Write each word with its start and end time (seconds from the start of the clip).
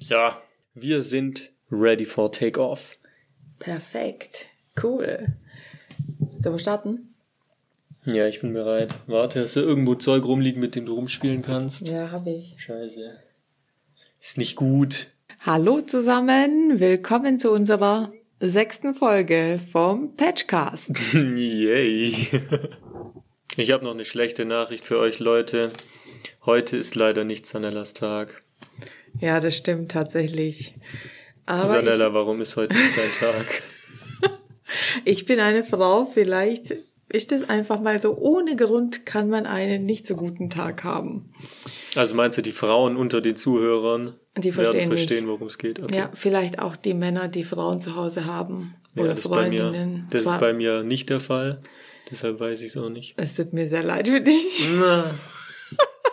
So, 0.00 0.16
wir 0.74 1.02
sind 1.02 1.52
ready 1.70 2.04
for 2.04 2.32
takeoff. 2.32 2.96
Perfekt. 3.58 4.46
Cool. 4.82 5.28
Sollen 6.40 6.54
wir 6.54 6.58
starten? 6.58 7.14
Ja, 8.04 8.26
ich 8.26 8.40
bin 8.40 8.52
bereit. 8.52 8.94
Warte, 9.06 9.42
hast 9.42 9.54
du 9.54 9.60
irgendwo 9.60 9.94
Zeug 9.94 10.24
rumliegen, 10.24 10.60
mit 10.60 10.74
dem 10.74 10.86
du 10.86 10.94
rumspielen 10.94 11.42
kannst? 11.42 11.88
Ja, 11.88 12.10
habe 12.10 12.30
ich. 12.30 12.56
Scheiße. 12.58 13.20
Ist 14.20 14.38
nicht 14.38 14.56
gut. 14.56 15.08
Hallo 15.42 15.80
zusammen, 15.80 16.80
willkommen 16.80 17.38
zu 17.38 17.50
unserer 17.50 18.12
sechsten 18.40 18.94
Folge 18.94 19.60
vom 19.70 20.16
Patchcast. 20.16 20.90
Yay. 21.14 22.28
Ich 23.56 23.70
habe 23.70 23.84
noch 23.84 23.92
eine 23.92 24.04
schlechte 24.04 24.44
Nachricht 24.44 24.84
für 24.84 24.98
euch 24.98 25.18
Leute. 25.18 25.70
Heute 26.44 26.76
ist 26.76 26.94
leider 26.96 27.24
nicht 27.24 27.46
Sanellas 27.46 27.92
Tag. 27.92 28.42
Ja, 29.20 29.40
das 29.40 29.56
stimmt 29.56 29.90
tatsächlich. 29.92 30.74
Aber 31.46 31.66
Sanella, 31.66 32.14
warum 32.14 32.40
ist 32.40 32.56
heute 32.56 32.74
nicht 32.74 32.96
dein 32.96 33.30
Tag? 33.30 33.62
ich, 35.04 35.12
ich 35.20 35.26
bin 35.26 35.40
eine 35.40 35.64
Frau, 35.64 36.06
vielleicht 36.06 36.74
ist 37.12 37.30
es 37.30 37.48
einfach 37.48 37.80
mal 37.80 38.00
so, 38.00 38.16
ohne 38.16 38.56
Grund 38.56 39.04
kann 39.04 39.28
man 39.28 39.46
einen 39.46 39.84
nicht 39.84 40.06
so 40.06 40.16
guten 40.16 40.48
Tag 40.48 40.82
haben. 40.82 41.30
Also 41.94 42.14
meinst 42.14 42.38
du, 42.38 42.42
die 42.42 42.52
Frauen 42.52 42.96
unter 42.96 43.20
den 43.20 43.36
Zuhörern 43.36 44.14
Die 44.38 44.50
verstehen 44.50 44.78
werden 44.78 44.96
verstehen, 44.96 45.28
worum 45.28 45.46
es 45.46 45.58
geht? 45.58 45.82
Okay. 45.82 45.94
Ja, 45.94 46.10
vielleicht 46.14 46.58
auch 46.58 46.74
die 46.74 46.94
Männer, 46.94 47.28
die 47.28 47.44
Frauen 47.44 47.82
zu 47.82 47.96
Hause 47.96 48.24
haben. 48.24 48.74
Ja, 48.94 49.02
oder 49.02 49.14
das, 49.14 49.24
ist 49.24 49.30
bei 49.30 49.50
mir, 49.50 49.60
Freundinnen. 49.60 50.06
das 50.10 50.22
ist 50.22 50.40
bei 50.40 50.52
mir 50.54 50.82
nicht 50.82 51.10
der 51.10 51.20
Fall. 51.20 51.60
Deshalb 52.10 52.40
weiß 52.40 52.60
ich 52.60 52.68
es 52.68 52.76
auch 52.76 52.88
nicht. 52.88 53.14
es 53.16 53.34
tut 53.34 53.52
mir 53.52 53.68
sehr 53.68 53.82
leid 53.82 54.08
für 54.08 54.20
dich. 54.20 54.68
Na, 54.78 55.14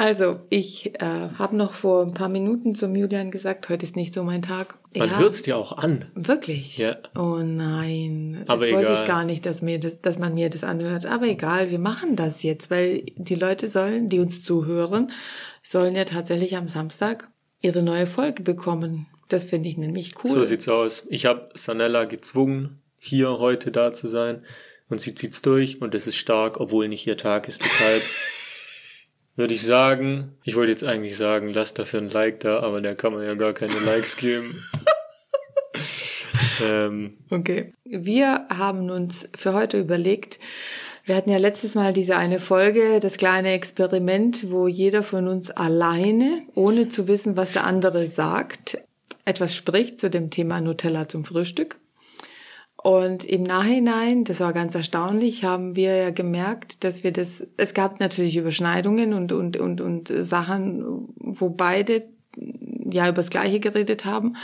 Also, 0.00 0.40
ich 0.48 0.98
äh, 1.02 1.28
habe 1.38 1.54
noch 1.54 1.74
vor 1.74 2.00
ein 2.00 2.14
paar 2.14 2.30
Minuten 2.30 2.74
zum 2.74 2.96
Julian 2.96 3.30
gesagt, 3.30 3.68
heute 3.68 3.84
ist 3.84 3.96
nicht 3.96 4.14
so 4.14 4.22
mein 4.22 4.40
Tag. 4.40 4.78
man 4.96 5.10
ja, 5.10 5.18
hört's 5.18 5.42
dir 5.42 5.58
auch 5.58 5.76
an. 5.76 6.06
Wirklich? 6.14 6.78
Ja. 6.78 6.96
Oh 7.14 7.40
nein. 7.42 8.42
Aber 8.46 8.64
das 8.64 8.74
wollte 8.74 8.92
egal. 8.92 9.02
ich 9.02 9.06
gar 9.06 9.24
nicht, 9.24 9.44
dass, 9.44 9.60
mir 9.60 9.78
das, 9.78 10.00
dass 10.00 10.18
man 10.18 10.32
mir 10.32 10.48
das 10.48 10.64
anhört. 10.64 11.04
Aber 11.04 11.26
egal, 11.26 11.70
wir 11.70 11.78
machen 11.78 12.16
das 12.16 12.42
jetzt, 12.42 12.70
weil 12.70 13.02
die 13.16 13.34
Leute 13.34 13.68
sollen, 13.68 14.08
die 14.08 14.20
uns 14.20 14.42
zuhören, 14.42 15.12
sollen 15.62 15.94
ja 15.94 16.06
tatsächlich 16.06 16.56
am 16.56 16.68
Samstag 16.68 17.28
ihre 17.60 17.82
neue 17.82 18.06
Folge 18.06 18.42
bekommen. 18.42 19.06
Das 19.28 19.44
finde 19.44 19.68
ich 19.68 19.76
nämlich 19.76 20.14
cool. 20.24 20.30
So 20.30 20.44
sieht's 20.44 20.66
aus. 20.66 21.06
Ich 21.10 21.26
habe 21.26 21.50
Sanella 21.52 22.06
gezwungen, 22.06 22.80
hier 22.96 23.38
heute 23.38 23.70
da 23.70 23.92
zu 23.92 24.08
sein. 24.08 24.44
Und 24.88 25.02
sie 25.02 25.14
zieht's 25.14 25.42
durch 25.42 25.82
und 25.82 25.94
es 25.94 26.06
ist 26.06 26.16
stark, 26.16 26.58
obwohl 26.58 26.88
nicht 26.88 27.06
ihr 27.06 27.18
Tag 27.18 27.48
ist. 27.48 27.62
Deshalb 27.62 28.02
würde 29.36 29.54
ich 29.54 29.62
sagen, 29.62 30.36
ich 30.44 30.56
wollte 30.56 30.72
jetzt 30.72 30.84
eigentlich 30.84 31.16
sagen, 31.16 31.48
lasst 31.52 31.78
dafür 31.78 32.00
ein 32.00 32.10
Like 32.10 32.40
da, 32.40 32.60
aber 32.60 32.80
da 32.80 32.94
kann 32.94 33.12
man 33.12 33.24
ja 33.24 33.34
gar 33.34 33.52
keine 33.52 33.78
Likes 33.78 34.16
geben. 34.16 34.64
ähm, 36.62 37.18
Okay. 37.30 37.72
Wir 37.84 38.46
haben 38.48 38.90
uns 38.90 39.28
für 39.36 39.54
heute 39.54 39.78
überlegt, 39.78 40.38
wir 41.04 41.16
hatten 41.16 41.30
ja 41.30 41.38
letztes 41.38 41.74
Mal 41.74 41.92
diese 41.92 42.16
eine 42.16 42.38
Folge, 42.38 43.00
das 43.00 43.16
kleine 43.16 43.52
Experiment, 43.52 44.50
wo 44.50 44.68
jeder 44.68 45.02
von 45.02 45.26
uns 45.26 45.50
alleine, 45.50 46.42
ohne 46.54 46.88
zu 46.88 47.08
wissen, 47.08 47.36
was 47.36 47.52
der 47.52 47.64
andere 47.64 48.06
sagt, 48.06 48.78
etwas 49.24 49.54
spricht 49.54 50.00
zu 50.00 50.10
dem 50.10 50.30
Thema 50.30 50.60
Nutella 50.60 51.08
zum 51.08 51.24
Frühstück. 51.24 51.78
Und 52.82 53.24
im 53.26 53.42
Nachhinein, 53.42 54.24
das 54.24 54.40
war 54.40 54.54
ganz 54.54 54.74
erstaunlich, 54.74 55.44
haben 55.44 55.76
wir 55.76 55.96
ja 55.96 56.10
gemerkt, 56.10 56.82
dass 56.82 57.04
wir 57.04 57.12
das, 57.12 57.46
es 57.58 57.74
gab 57.74 58.00
natürlich 58.00 58.36
Überschneidungen 58.36 59.12
und, 59.12 59.32
und, 59.32 59.58
und, 59.58 59.82
und 59.82 60.10
Sachen, 60.20 61.08
wo 61.16 61.50
beide 61.50 62.04
ja 62.90 63.04
über 63.04 63.16
das 63.16 63.28
Gleiche 63.28 63.60
geredet 63.60 64.06
haben, 64.06 64.36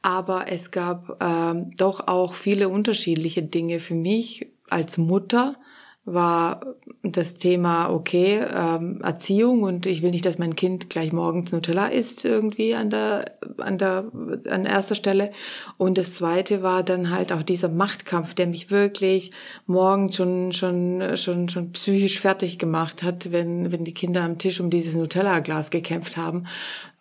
aber 0.00 0.50
es 0.50 0.70
gab 0.70 1.22
ähm, 1.22 1.70
doch 1.76 2.08
auch 2.08 2.32
viele 2.32 2.70
unterschiedliche 2.70 3.42
Dinge. 3.42 3.78
Für 3.78 3.94
mich 3.94 4.48
als 4.70 4.96
Mutter 4.96 5.56
war 6.04 6.74
das 7.04 7.34
Thema, 7.34 7.88
okay, 7.88 8.44
ähm, 8.54 9.00
Erziehung 9.02 9.62
und 9.62 9.86
ich 9.86 10.02
will 10.02 10.10
nicht, 10.10 10.26
dass 10.26 10.38
mein 10.38 10.56
Kind 10.56 10.90
gleich 10.90 11.12
morgens 11.12 11.52
Nutella 11.52 11.86
isst 11.86 12.24
irgendwie 12.24 12.74
an 12.74 12.90
der, 12.90 13.36
an 13.58 13.78
der, 13.78 14.10
an 14.50 14.64
erster 14.64 14.96
Stelle. 14.96 15.30
Und 15.76 15.98
das 15.98 16.14
zweite 16.14 16.64
war 16.64 16.82
dann 16.82 17.10
halt 17.10 17.32
auch 17.32 17.44
dieser 17.44 17.68
Machtkampf, 17.68 18.34
der 18.34 18.48
mich 18.48 18.72
wirklich 18.72 19.30
morgens 19.66 20.16
schon, 20.16 20.50
schon, 20.52 21.16
schon, 21.16 21.48
schon 21.48 21.70
psychisch 21.70 22.18
fertig 22.18 22.58
gemacht 22.58 23.04
hat, 23.04 23.30
wenn, 23.30 23.70
wenn 23.70 23.84
die 23.84 23.94
Kinder 23.94 24.22
am 24.22 24.38
Tisch 24.38 24.60
um 24.60 24.70
dieses 24.70 24.96
Nutella-Glas 24.96 25.70
gekämpft 25.70 26.16
haben, 26.16 26.46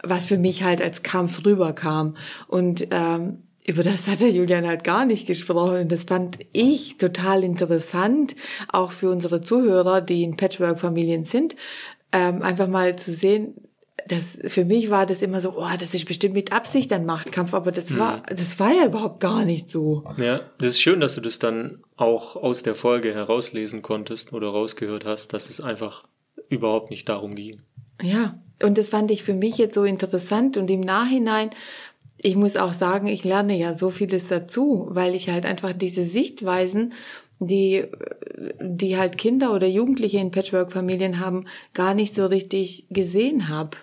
was 0.04 0.26
für 0.26 0.38
mich 0.38 0.62
halt 0.64 0.82
als 0.82 1.02
Kampf 1.02 1.44
rüberkam. 1.44 2.16
Und, 2.48 2.88
ähm, 2.92 3.40
über 3.72 3.84
das 3.84 4.08
hatte 4.08 4.28
Julian 4.28 4.68
halt 4.68 4.84
gar 4.84 5.06
nicht 5.06 5.26
gesprochen. 5.26 5.82
Und 5.82 5.92
das 5.92 6.04
fand 6.04 6.38
ich 6.52 6.98
total 6.98 7.44
interessant, 7.44 8.36
auch 8.68 8.92
für 8.92 9.10
unsere 9.10 9.40
Zuhörer, 9.40 10.02
die 10.02 10.24
in 10.24 10.36
Patchwork-Familien 10.36 11.24
sind, 11.24 11.56
ähm, 12.12 12.42
einfach 12.42 12.68
mal 12.68 12.98
zu 12.98 13.12
sehen, 13.12 13.56
das, 14.08 14.38
für 14.48 14.66
mich 14.66 14.90
war 14.90 15.06
das 15.06 15.22
immer 15.22 15.40
so, 15.40 15.54
oh, 15.58 15.78
das 15.80 15.94
ist 15.94 16.06
bestimmt 16.06 16.34
mit 16.34 16.52
Absicht 16.52 16.92
ein 16.92 17.06
Machtkampf, 17.06 17.54
aber 17.54 17.72
das 17.72 17.96
war, 17.98 18.24
das 18.36 18.60
war 18.60 18.74
ja 18.74 18.86
überhaupt 18.86 19.20
gar 19.20 19.46
nicht 19.46 19.70
so. 19.70 20.04
ja, 20.18 20.42
das 20.58 20.70
ist 20.70 20.82
schön, 20.82 21.00
dass 21.00 21.16
du 21.16 21.22
das 21.22 21.40
dann 21.40 21.84
auch 21.98 22.36
aus 22.36 22.64
der 22.64 22.76
Folge 22.76 23.14
herauslesen 23.14 23.82
konntest 23.82 24.34
oder 24.34 24.50
rausgehört 24.50 25.06
hast, 25.06 25.34
dass 25.34 25.50
es 25.50 25.62
einfach 25.62 26.08
überhaupt 26.50 26.90
nicht 26.90 27.08
darum 27.08 27.36
ging. 27.36 27.62
Ja, 28.02 28.40
und 28.64 28.78
das 28.78 28.90
fand 28.90 29.12
ich 29.12 29.24
für 29.24 29.36
mich 29.36 29.58
jetzt 29.58 29.76
so 29.76 29.84
interessant 29.84 30.58
und 30.58 30.70
im 30.72 30.82
Nachhinein, 30.82 31.52
ich 32.24 32.36
muss 32.36 32.56
auch 32.56 32.74
sagen, 32.74 33.08
ich 33.08 33.24
lerne 33.24 33.58
ja 33.58 33.74
so 33.74 33.90
vieles 33.90 34.28
dazu, 34.28 34.88
weil 34.90 35.16
ich 35.16 35.30
halt 35.30 35.46
einfach 35.46 35.74
diese 35.74 36.04
Sichtweisen, 36.04 36.94
die, 37.40 37.86
die 38.60 38.98
halt 38.98 39.18
Kinder 39.18 39.54
oder 39.54 39.68
Jugendliche 39.68 40.20
in 40.20 40.32
Patchwork-Familien 40.32 41.20
haben, 41.20 41.46
gar 41.74 41.94
nicht 41.94 42.14
so 42.14 42.28
richtig 42.28 42.86
gesehen 42.90 43.50
habe. 43.50 43.78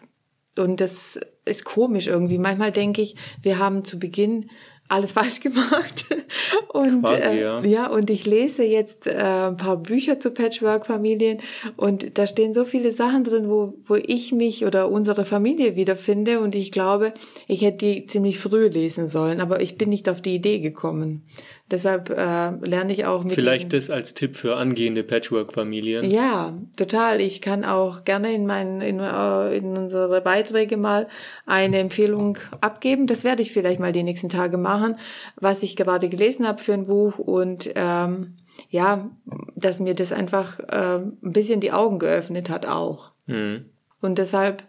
Und 0.56 0.80
das 0.80 1.18
ist 1.44 1.64
komisch 1.64 2.06
irgendwie. 2.06 2.38
Manchmal 2.38 2.72
denke 2.72 3.02
ich, 3.02 3.16
wir 3.42 3.58
haben 3.58 3.84
zu 3.84 3.98
Beginn 3.98 4.50
alles 4.88 5.12
falsch 5.12 5.40
gemacht. 5.40 6.06
Und 6.68 7.02
Quasi, 7.02 7.22
äh, 7.22 7.40
ja. 7.40 7.60
ja, 7.62 7.86
und 7.88 8.10
ich 8.10 8.26
lese 8.26 8.62
jetzt 8.62 9.06
äh, 9.06 9.16
ein 9.16 9.56
paar 9.56 9.76
Bücher 9.76 10.20
zu 10.20 10.30
Patchwork-Familien 10.30 11.38
und 11.76 12.18
da 12.18 12.26
stehen 12.26 12.52
so 12.52 12.64
viele 12.64 12.92
Sachen 12.92 13.24
drin, 13.24 13.48
wo, 13.48 13.74
wo 13.86 13.94
ich 13.96 14.32
mich 14.32 14.66
oder 14.66 14.90
unsere 14.90 15.24
Familie 15.24 15.76
wiederfinde 15.76 16.40
und 16.40 16.54
ich 16.54 16.70
glaube, 16.70 17.14
ich 17.46 17.62
hätte 17.62 17.86
die 17.86 18.06
ziemlich 18.06 18.38
früh 18.38 18.68
lesen 18.68 19.08
sollen, 19.08 19.40
aber 19.40 19.60
ich 19.60 19.78
bin 19.78 19.88
nicht 19.88 20.08
auf 20.08 20.20
die 20.20 20.34
Idee 20.34 20.60
gekommen. 20.60 21.22
Deshalb 21.70 22.08
äh, 22.08 22.50
lerne 22.66 22.92
ich 22.92 23.04
auch 23.04 23.24
mit 23.24 23.34
Vielleicht 23.34 23.74
das 23.74 23.90
als 23.90 24.14
Tipp 24.14 24.36
für 24.36 24.56
angehende 24.56 25.02
Patchwork-Familien. 25.02 26.10
ja, 26.10 26.56
total. 26.76 27.20
Ich 27.20 27.42
kann 27.42 27.64
auch 27.64 28.04
gerne 28.04 28.32
in 28.32 28.46
meinen 28.46 28.80
in, 28.80 29.00
äh, 29.00 29.54
in 29.54 29.76
unsere 29.76 30.22
Beiträge 30.22 30.78
mal 30.78 31.08
eine 31.44 31.78
Empfehlung 31.78 32.38
abgeben. 32.62 33.06
Das 33.06 33.22
werde 33.22 33.42
ich 33.42 33.52
vielleicht 33.52 33.80
mal 33.80 33.92
die 33.92 34.02
nächsten 34.02 34.30
Tage 34.30 34.56
machen, 34.56 34.96
was 35.36 35.62
ich 35.62 35.76
gerade 35.76 36.08
gelesen 36.08 36.48
habe 36.48 36.62
für 36.62 36.72
ein 36.72 36.86
Buch 36.86 37.18
und 37.18 37.70
ähm, 37.74 38.34
ja, 38.70 39.10
dass 39.54 39.78
mir 39.78 39.94
das 39.94 40.12
einfach 40.12 40.58
ähm, 40.72 41.18
ein 41.22 41.32
bisschen 41.32 41.60
die 41.60 41.72
Augen 41.72 41.98
geöffnet 41.98 42.48
hat 42.48 42.64
auch. 42.64 43.12
Mhm. 43.26 43.66
Und 44.00 44.18
deshalb 44.18 44.62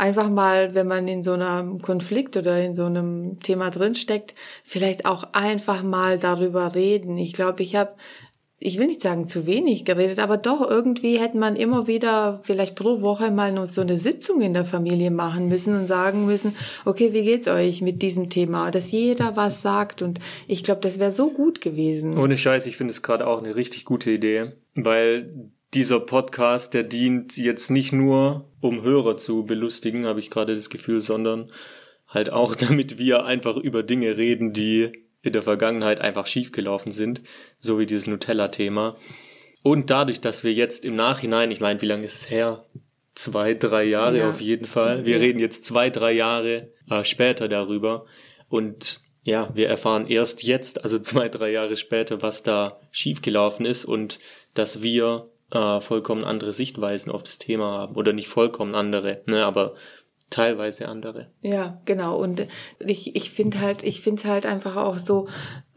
einfach 0.00 0.30
mal, 0.30 0.74
wenn 0.74 0.88
man 0.88 1.06
in 1.06 1.22
so 1.22 1.32
einem 1.32 1.80
Konflikt 1.80 2.36
oder 2.36 2.60
in 2.62 2.74
so 2.74 2.86
einem 2.86 3.38
Thema 3.40 3.70
drinsteckt, 3.70 4.34
vielleicht 4.64 5.04
auch 5.04 5.24
einfach 5.32 5.82
mal 5.82 6.18
darüber 6.18 6.74
reden. 6.74 7.18
Ich 7.18 7.34
glaube, 7.34 7.62
ich 7.62 7.76
habe, 7.76 7.92
ich 8.58 8.78
will 8.78 8.86
nicht 8.86 9.02
sagen 9.02 9.28
zu 9.28 9.46
wenig 9.46 9.84
geredet, 9.84 10.18
aber 10.18 10.38
doch 10.38 10.68
irgendwie 10.68 11.18
hätte 11.18 11.36
man 11.36 11.54
immer 11.54 11.86
wieder 11.86 12.40
vielleicht 12.44 12.76
pro 12.76 13.02
Woche 13.02 13.30
mal 13.30 13.66
so 13.66 13.82
eine 13.82 13.98
Sitzung 13.98 14.40
in 14.40 14.54
der 14.54 14.64
Familie 14.64 15.10
machen 15.10 15.48
müssen 15.48 15.78
und 15.78 15.86
sagen 15.86 16.24
müssen, 16.24 16.56
okay, 16.86 17.12
wie 17.12 17.22
geht's 17.22 17.46
euch 17.46 17.82
mit 17.82 18.00
diesem 18.00 18.30
Thema? 18.30 18.70
Dass 18.70 18.90
jeder 18.90 19.36
was 19.36 19.60
sagt 19.60 20.00
und 20.00 20.18
ich 20.48 20.64
glaube, 20.64 20.80
das 20.80 20.98
wäre 20.98 21.12
so 21.12 21.30
gut 21.30 21.60
gewesen. 21.60 22.16
Ohne 22.18 22.38
Scheiß, 22.38 22.66
ich 22.66 22.78
finde 22.78 22.92
es 22.92 23.02
gerade 23.02 23.26
auch 23.26 23.42
eine 23.42 23.54
richtig 23.54 23.84
gute 23.84 24.10
Idee, 24.10 24.52
weil 24.74 25.30
dieser 25.74 26.00
Podcast, 26.00 26.74
der 26.74 26.82
dient 26.82 27.36
jetzt 27.36 27.70
nicht 27.70 27.92
nur, 27.92 28.44
um 28.60 28.82
Hörer 28.82 29.16
zu 29.16 29.44
belustigen, 29.44 30.06
habe 30.06 30.20
ich 30.20 30.30
gerade 30.30 30.54
das 30.54 30.70
Gefühl, 30.70 31.00
sondern 31.00 31.50
halt 32.08 32.30
auch, 32.30 32.54
damit 32.56 32.98
wir 32.98 33.24
einfach 33.24 33.56
über 33.56 33.82
Dinge 33.82 34.16
reden, 34.16 34.52
die 34.52 34.90
in 35.22 35.32
der 35.32 35.42
Vergangenheit 35.42 36.00
einfach 36.00 36.26
schiefgelaufen 36.26 36.92
sind, 36.92 37.20
so 37.58 37.78
wie 37.78 37.86
dieses 37.86 38.06
Nutella-Thema. 38.06 38.96
Und 39.62 39.90
dadurch, 39.90 40.20
dass 40.20 40.42
wir 40.42 40.52
jetzt 40.54 40.84
im 40.86 40.94
Nachhinein, 40.96 41.50
ich 41.50 41.60
meine, 41.60 41.80
wie 41.82 41.86
lange 41.86 42.04
ist 42.04 42.14
es 42.14 42.30
her? 42.30 42.64
Zwei, 43.14 43.52
drei 43.54 43.84
Jahre 43.84 44.18
Ja. 44.18 44.30
auf 44.30 44.40
jeden 44.40 44.64
Fall. 44.66 45.04
Wir 45.04 45.16
Ja. 45.16 45.20
reden 45.22 45.38
jetzt 45.38 45.64
zwei, 45.66 45.90
drei 45.90 46.12
Jahre 46.12 46.70
äh, 46.90 47.04
später 47.04 47.48
darüber. 47.48 48.06
Und 48.48 49.02
ja, 49.22 49.50
wir 49.54 49.68
erfahren 49.68 50.06
erst 50.06 50.42
jetzt, 50.42 50.82
also 50.82 50.98
zwei, 51.00 51.28
drei 51.28 51.50
Jahre 51.52 51.76
später, 51.76 52.22
was 52.22 52.42
da 52.42 52.80
schiefgelaufen 52.90 53.66
ist 53.66 53.84
und 53.84 54.18
dass 54.54 54.80
wir 54.82 55.28
äh, 55.52 55.80
vollkommen 55.80 56.24
andere 56.24 56.52
Sichtweisen 56.52 57.10
auf 57.10 57.22
das 57.22 57.38
Thema 57.38 57.78
haben. 57.78 57.96
Oder 57.96 58.12
nicht 58.12 58.28
vollkommen 58.28 58.74
andere, 58.74 59.22
ne, 59.26 59.44
aber 59.44 59.74
teilweise 60.30 60.88
andere. 60.88 61.26
Ja, 61.42 61.80
genau. 61.84 62.16
Und 62.16 62.46
ich, 62.78 63.16
ich 63.16 63.30
finde 63.30 63.60
halt, 63.60 63.82
ich 63.82 64.00
finde 64.00 64.22
es 64.22 64.28
halt 64.28 64.46
einfach 64.46 64.76
auch 64.76 64.98
so, 64.98 65.28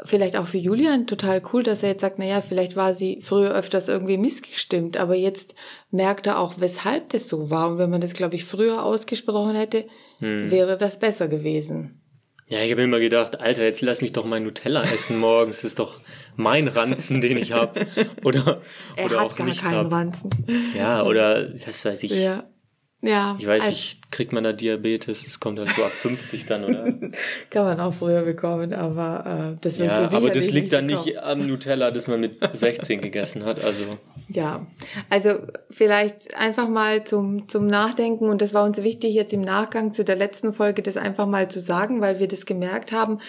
vielleicht 0.03 0.37
auch 0.37 0.47
für 0.47 0.59
Julian 0.59 1.07
total 1.07 1.41
cool, 1.51 1.63
dass 1.63 1.83
er 1.83 1.89
jetzt 1.89 2.01
sagt, 2.01 2.19
naja, 2.19 2.39
vielleicht 2.41 2.75
war 2.75 2.93
sie 2.93 3.19
früher 3.21 3.53
öfters 3.53 3.87
irgendwie 3.87 4.17
missgestimmt, 4.17 4.95
aber 4.97 5.15
jetzt 5.15 5.55
merkt 5.89 6.27
er 6.27 6.39
auch, 6.39 6.55
weshalb 6.59 7.09
das 7.09 7.27
so 7.27 7.49
war. 7.49 7.71
Und 7.71 7.77
wenn 7.79 7.89
man 7.89 8.01
das, 8.01 8.13
glaube 8.13 8.35
ich, 8.35 8.45
früher 8.45 8.83
ausgesprochen 8.83 9.55
hätte, 9.55 9.85
hm. 10.19 10.51
wäre 10.51 10.77
das 10.77 10.99
besser 10.99 11.27
gewesen. 11.27 12.02
Ja, 12.47 12.59
ich 12.59 12.71
habe 12.71 12.83
immer 12.83 12.99
gedacht, 12.99 13.39
Alter, 13.39 13.63
jetzt 13.63 13.81
lass 13.81 14.01
mich 14.01 14.11
doch 14.11 14.25
mein 14.25 14.43
Nutella 14.43 14.83
essen 14.83 15.17
morgens. 15.17 15.57
Das 15.57 15.65
ist 15.65 15.79
doch 15.79 15.97
mein 16.35 16.67
Ranzen, 16.67 17.21
den 17.21 17.37
ich 17.37 17.51
habe. 17.53 17.87
Oder, 18.23 18.61
er 18.95 19.05
oder 19.05 19.19
hat 19.19 19.25
auch 19.25 19.35
gar 19.35 19.45
nicht 19.45 19.63
keinen 19.63 19.85
hab. 19.85 19.91
Ranzen. 19.91 20.29
Ja, 20.77 21.03
oder 21.03 21.53
was 21.65 21.83
weiß 21.83 22.03
ich. 22.03 22.11
Ja. 22.11 22.43
Ja. 23.05 23.35
Ich 23.37 23.45
weiß 23.45 23.61
also- 23.63 23.73
nicht, 23.73 24.11
kriegt 24.11 24.31
man 24.31 24.45
da 24.45 24.53
Diabetes? 24.53 25.25
Das 25.25 25.39
kommt 25.41 25.59
halt 25.59 25.69
so 25.71 25.83
ab 25.83 25.91
50 25.91 26.45
dann, 26.45 26.63
oder? 26.63 26.85
Kann 27.49 27.65
man 27.65 27.79
auch 27.81 27.93
früher 27.93 28.21
bekommen, 28.21 28.73
aber 28.73 29.53
äh, 29.53 29.57
das 29.59 29.77
wirst 29.77 29.91
Ja, 29.91 30.07
du 30.07 30.15
aber 30.15 30.29
das 30.29 30.51
liegt 30.51 30.71
dann 30.71 30.87
bekommen. 30.87 31.05
nicht 31.05 31.19
am 31.19 31.45
Nutella, 31.45 31.91
das 31.91 32.07
man 32.07 32.21
mit 32.21 32.37
16 32.53 33.01
gegessen 33.01 33.43
hat. 33.43 33.61
Also, 33.61 33.83
Ja, 34.29 34.65
also 35.09 35.35
vielleicht 35.69 36.33
einfach 36.37 36.69
mal 36.69 37.03
zum, 37.03 37.49
zum 37.49 37.67
Nachdenken 37.67 38.29
und 38.29 38.41
das 38.41 38.53
war 38.53 38.63
uns 38.63 38.81
wichtig 38.81 39.13
jetzt 39.13 39.33
im 39.33 39.41
Nachgang 39.41 39.91
zu 39.91 40.05
der 40.05 40.15
letzten 40.15 40.53
Folge, 40.53 40.81
das 40.81 40.95
einfach 40.95 41.27
mal 41.27 41.49
zu 41.51 41.59
sagen, 41.59 41.99
weil 41.99 42.19
wir 42.19 42.29
das 42.29 42.45
gemerkt 42.45 42.93
haben, 42.93 43.19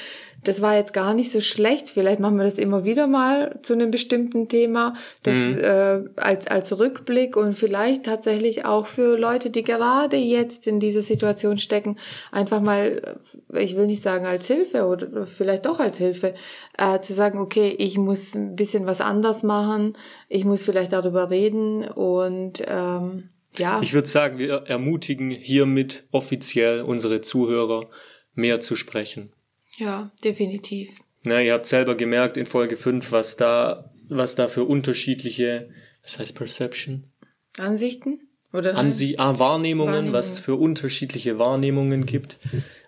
das 0.44 0.62
war 0.62 0.76
jetzt 0.76 0.92
gar 0.92 1.14
nicht 1.14 1.32
so 1.32 1.40
schlecht. 1.40 1.88
Vielleicht 1.88 2.20
machen 2.20 2.36
wir 2.36 2.44
das 2.44 2.58
immer 2.58 2.84
wieder 2.84 3.06
mal 3.06 3.58
zu 3.62 3.72
einem 3.72 3.90
bestimmten 3.90 4.48
Thema, 4.48 4.94
das 5.22 5.36
äh, 5.36 6.02
als, 6.16 6.46
als 6.46 6.78
Rückblick 6.78 7.36
und 7.36 7.58
vielleicht 7.58 8.04
tatsächlich 8.04 8.64
auch 8.64 8.86
für 8.86 9.18
Leute, 9.18 9.50
die 9.50 9.62
gerade 9.62 10.16
jetzt 10.16 10.66
in 10.66 10.80
dieser 10.80 11.02
Situation 11.02 11.58
stecken, 11.58 11.96
einfach 12.30 12.60
mal, 12.60 13.16
ich 13.52 13.76
will 13.76 13.86
nicht 13.86 14.02
sagen 14.02 14.26
als 14.26 14.46
Hilfe 14.46 14.86
oder 14.86 15.26
vielleicht 15.26 15.66
doch 15.66 15.80
als 15.80 15.98
Hilfe, 15.98 16.34
äh, 16.78 17.00
zu 17.00 17.12
sagen, 17.12 17.38
okay, 17.38 17.74
ich 17.78 17.98
muss 17.98 18.34
ein 18.34 18.56
bisschen 18.56 18.86
was 18.86 19.00
anders 19.00 19.42
machen, 19.42 19.96
ich 20.28 20.44
muss 20.44 20.62
vielleicht 20.62 20.92
darüber 20.92 21.30
reden 21.30 21.88
und 21.88 22.62
ähm, 22.66 23.30
ja. 23.56 23.80
ich 23.82 23.94
würde 23.94 24.08
sagen, 24.08 24.38
wir 24.38 24.64
ermutigen 24.66 25.30
hiermit 25.30 26.04
offiziell 26.10 26.82
unsere 26.82 27.20
Zuhörer, 27.20 27.88
mehr 28.34 28.60
zu 28.60 28.76
sprechen. 28.76 29.32
Ja, 29.78 30.12
definitiv. 30.22 30.90
Na, 31.22 31.40
ihr 31.40 31.54
habt 31.54 31.66
selber 31.66 31.94
gemerkt 31.94 32.36
in 32.36 32.46
Folge 32.46 32.76
5, 32.76 33.12
was 33.12 33.36
da, 33.36 33.90
was 34.08 34.34
da 34.34 34.48
für 34.48 34.64
unterschiedliche, 34.64 35.70
was 36.02 36.18
heißt 36.18 36.34
Perception? 36.34 37.10
Ansichten? 37.58 38.20
Oder? 38.52 38.76
Ansie 38.76 39.18
ah, 39.18 39.38
Wahrnehmungen, 39.38 39.92
Wahrnehmungen. 39.92 40.12
was 40.12 40.30
es 40.30 40.38
für 40.38 40.54
unterschiedliche 40.54 41.38
Wahrnehmungen 41.40 42.06
gibt 42.06 42.38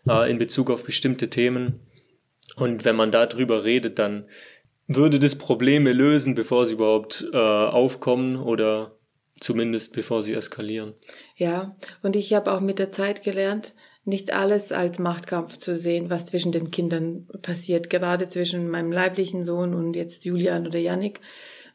äh, 0.08 0.30
in 0.30 0.38
Bezug 0.38 0.70
auf 0.70 0.84
bestimmte 0.84 1.28
Themen. 1.28 1.80
Und 2.54 2.84
wenn 2.84 2.94
man 2.94 3.10
darüber 3.10 3.64
redet, 3.64 3.98
dann 3.98 4.28
würde 4.86 5.18
das 5.18 5.34
Probleme 5.34 5.92
lösen, 5.92 6.36
bevor 6.36 6.66
sie 6.66 6.74
überhaupt 6.74 7.26
äh, 7.32 7.36
aufkommen 7.36 8.36
oder 8.36 8.96
zumindest 9.40 9.92
bevor 9.92 10.22
sie 10.22 10.34
eskalieren. 10.34 10.94
Ja, 11.34 11.76
und 12.02 12.14
ich 12.14 12.32
habe 12.32 12.52
auch 12.52 12.60
mit 12.60 12.78
der 12.78 12.92
Zeit 12.92 13.22
gelernt, 13.22 13.74
nicht 14.06 14.32
alles 14.32 14.72
als 14.72 14.98
Machtkampf 14.98 15.58
zu 15.58 15.76
sehen, 15.76 16.10
was 16.10 16.26
zwischen 16.26 16.52
den 16.52 16.70
Kindern 16.70 17.26
passiert, 17.42 17.90
gerade 17.90 18.28
zwischen 18.28 18.70
meinem 18.70 18.92
leiblichen 18.92 19.42
Sohn 19.44 19.74
und 19.74 19.94
jetzt 19.94 20.24
Julian 20.24 20.66
oder 20.66 20.78
Yannick, 20.78 21.20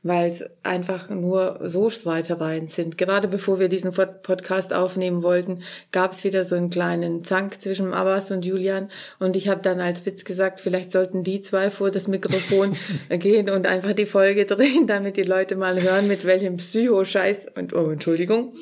weil 0.03 0.31
es 0.31 0.43
einfach 0.63 1.09
nur 1.09 1.59
so 1.63 1.89
Streitereien 1.91 2.67
sind. 2.67 2.97
Gerade 2.97 3.27
bevor 3.27 3.59
wir 3.59 3.69
diesen 3.69 3.91
Pod- 3.93 4.23
Podcast 4.23 4.73
aufnehmen 4.73 5.21
wollten, 5.21 5.61
gab 5.91 6.13
es 6.13 6.23
wieder 6.23 6.43
so 6.43 6.55
einen 6.55 6.71
kleinen 6.71 7.23
Zank 7.23 7.61
zwischen 7.61 7.93
Abbas 7.93 8.31
und 8.31 8.43
Julian 8.43 8.89
und 9.19 9.35
ich 9.35 9.47
habe 9.47 9.61
dann 9.61 9.79
als 9.79 10.05
Witz 10.05 10.23
gesagt, 10.25 10.59
vielleicht 10.59 10.91
sollten 10.91 11.23
die 11.23 11.41
zwei 11.41 11.69
vor 11.69 11.91
das 11.91 12.07
Mikrofon 12.07 12.75
gehen 13.09 13.49
und 13.49 13.67
einfach 13.67 13.93
die 13.93 14.07
Folge 14.07 14.45
drehen, 14.45 14.87
damit 14.87 15.17
die 15.17 15.23
Leute 15.23 15.55
mal 15.55 15.79
hören, 15.81 16.07
mit 16.07 16.25
welchem 16.25 16.57
Psycho-Scheiß 16.57 17.37
und 17.55 17.73
oh, 17.73 17.89
Entschuldigung, 17.91 18.53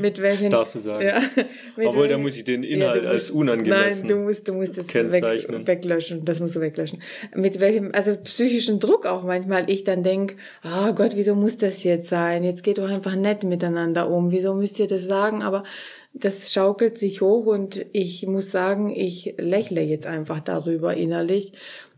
mit 0.00 0.22
welchen 0.22 0.48
Darfst 0.50 0.74
du 0.76 0.78
sagen. 0.78 1.04
ja, 1.06 1.20
Obwohl, 1.84 2.08
da 2.08 2.16
muss 2.16 2.36
ich 2.36 2.44
den 2.44 2.62
Inhalt 2.62 3.04
du 3.04 3.08
als 3.10 3.30
unangemessen 3.30 4.06
Nein, 4.06 4.16
du 4.16 4.22
musst, 4.24 4.48
du 4.48 4.54
musst 4.54 4.78
es 4.78 4.86
kennzeichnen. 4.86 5.66
weg, 5.66 5.82
weglöschen. 5.82 6.24
Das 6.24 6.40
musst 6.40 6.56
du 6.56 6.60
weglöschen. 6.60 7.02
Mit 7.34 7.60
welchem, 7.60 7.90
also 7.92 8.16
psychischen 8.16 8.80
Druck 8.80 9.04
auch 9.04 9.24
manchmal 9.24 9.68
ich 9.68 9.84
dann 9.84 10.02
denk, 10.02 10.36
ah 10.62 10.77
Gott, 10.92 11.12
wieso 11.14 11.34
muss 11.34 11.58
das 11.58 11.84
jetzt 11.84 12.08
sein? 12.08 12.44
Jetzt 12.44 12.62
geht 12.62 12.78
doch 12.78 12.88
einfach 12.88 13.16
nett 13.16 13.44
miteinander 13.44 14.10
um. 14.10 14.30
Wieso 14.30 14.54
müsst 14.54 14.78
ihr 14.78 14.86
das 14.86 15.04
sagen? 15.04 15.42
Aber 15.42 15.64
das 16.12 16.52
schaukelt 16.52 16.98
sich 16.98 17.20
hoch 17.20 17.46
und 17.46 17.86
ich 17.92 18.26
muss 18.26 18.50
sagen, 18.50 18.90
ich 18.90 19.34
lächle 19.38 19.82
jetzt 19.82 20.06
einfach 20.06 20.40
darüber 20.40 20.94
innerlich 20.94 21.52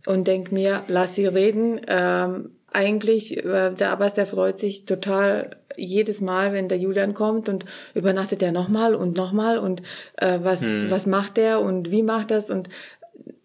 und 0.07 0.27
denk 0.27 0.53
mir, 0.53 0.83
lass 0.89 1.15
sie 1.15 1.27
reden. 1.27 1.81
Ähm, 1.89 2.51
eigentlich, 2.73 3.45
äh, 3.45 3.73
der 3.73 3.93
Abbas, 3.93 4.15
der 4.15 4.27
freut 4.27 4.59
sich 4.59 4.85
total 4.85 5.57
jedes 5.77 6.21
Mal, 6.21 6.53
wenn 6.53 6.69
der 6.69 6.79
Julian 6.79 7.15
kommt 7.15 7.49
und 7.49 7.65
übernachtet 7.95 8.43
er 8.43 8.53
nochmal 8.53 8.95
und 8.95 9.17
nochmal 9.17 9.59
und 9.59 9.83
äh, 10.17 10.39
was, 10.43 10.63
was 10.89 11.07
macht 11.07 11.39
er 11.39 11.61
und 11.61 11.91
wie 11.91 12.03
macht 12.03 12.31
das 12.31 12.51
und 12.51 12.69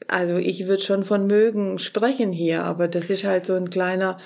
also 0.07 0.37
ich 0.37 0.67
würde 0.67 0.83
schon 0.83 1.03
von 1.03 1.25
mögen 1.25 1.79
sprechen 1.79 2.31
hier, 2.31 2.63
aber 2.63 2.87
das 2.87 3.09
ist 3.09 3.23
halt 3.23 3.45
so 3.45 3.55
ein 3.55 3.69
kleiner 3.69 4.17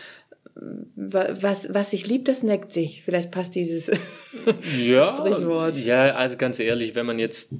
was, 0.95 1.73
was 1.73 1.91
sich 1.91 2.07
liebt, 2.07 2.27
das 2.27 2.43
neckt 2.43 2.71
sich. 2.73 3.03
Vielleicht 3.03 3.31
passt 3.31 3.55
dieses 3.55 3.89
Ja, 4.79 5.15
Sprichwort. 5.17 5.77
ja, 5.77 6.15
also 6.15 6.37
ganz 6.37 6.59
ehrlich, 6.59 6.95
wenn 6.95 7.05
man 7.05 7.19
jetzt, 7.19 7.53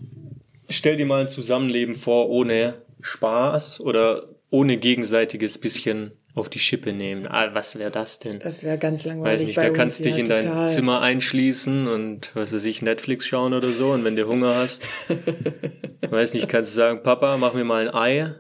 stell 0.70 0.98
dir 0.98 1.06
mal 1.06 1.22
ein 1.22 1.30
Zusammenleben 1.30 1.96
vor 1.96 2.30
ohne 2.30 2.76
Spaß 3.02 3.80
oder 3.82 4.30
ohne 4.50 4.78
gegenseitiges 4.78 5.58
bisschen 5.58 6.12
auf 6.36 6.48
die 6.50 6.60
Schippe 6.60 6.94
nehmen. 6.94 7.28
Ah, 7.28 7.50
was 7.54 7.78
wäre 7.80 7.92
das 7.92 8.20
denn? 8.20 8.40
Das 8.40 8.62
wäre 8.64 8.78
ganz 8.78 9.04
langweilig. 9.04 9.42
Weiß 9.42 9.46
nicht, 9.48 9.58
da 9.58 9.70
kannst 9.72 10.00
du 10.00 10.04
dich 10.06 10.14
ja, 10.14 10.20
in 10.20 10.26
dein 10.30 10.46
total. 10.46 10.70
Zimmer 10.70 11.02
einschließen 11.02 11.88
und 11.88 12.32
was 12.34 12.54
weiß 12.54 12.66
ich, 12.66 12.82
Netflix 12.82 13.26
schauen 13.28 13.54
oder 13.54 13.72
so. 13.72 13.92
Und 13.92 14.04
wenn 14.04 14.16
du 14.16 14.28
Hunger 14.28 14.56
hast, 14.56 14.84
weiß 16.10 16.34
nicht, 16.34 16.48
kannst 16.50 16.74
du 16.74 16.78
sagen, 16.78 17.04
Papa, 17.04 17.38
mach 17.38 17.54
mir 17.54 17.64
mal 17.64 17.88
ein 17.88 17.94
Ei. 17.94 18.36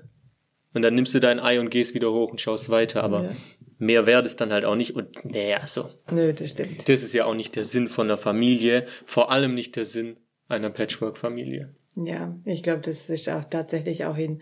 Und 0.73 0.83
dann 0.83 0.93
nimmst 0.95 1.13
du 1.15 1.19
dein 1.19 1.39
Ei 1.39 1.59
und 1.59 1.71
gehst 1.71 1.93
wieder 1.95 2.11
hoch 2.11 2.31
und 2.31 2.39
schaust 2.39 2.69
weiter. 2.69 3.03
Aber 3.03 3.23
Ja. 3.23 3.31
Mehr 3.79 4.05
wäre 4.05 4.21
das 4.21 4.35
dann 4.35 4.53
halt 4.53 4.65
auch 4.65 4.75
nicht. 4.75 4.95
Und 4.95 5.25
naja, 5.25 5.65
so. 5.65 5.89
Nö, 6.11 6.33
das 6.33 6.51
stimmt. 6.51 6.87
Das 6.87 7.01
ist 7.01 7.13
ja 7.13 7.25
auch 7.25 7.33
nicht 7.33 7.55
der 7.55 7.63
Sinn 7.63 7.87
von 7.87 8.07
einer 8.07 8.17
Familie. 8.17 8.85
Vor 9.05 9.31
allem 9.31 9.55
nicht 9.55 9.75
der 9.75 9.85
Sinn 9.85 10.17
einer 10.47 10.69
Patchwork-Familie. 10.69 11.73
Ja, 11.95 12.37
ich 12.45 12.61
glaube, 12.61 12.81
das 12.81 13.09
ist 13.09 13.29
auch 13.29 13.43
tatsächlich 13.45 14.05
auch 14.05 14.17
in 14.17 14.41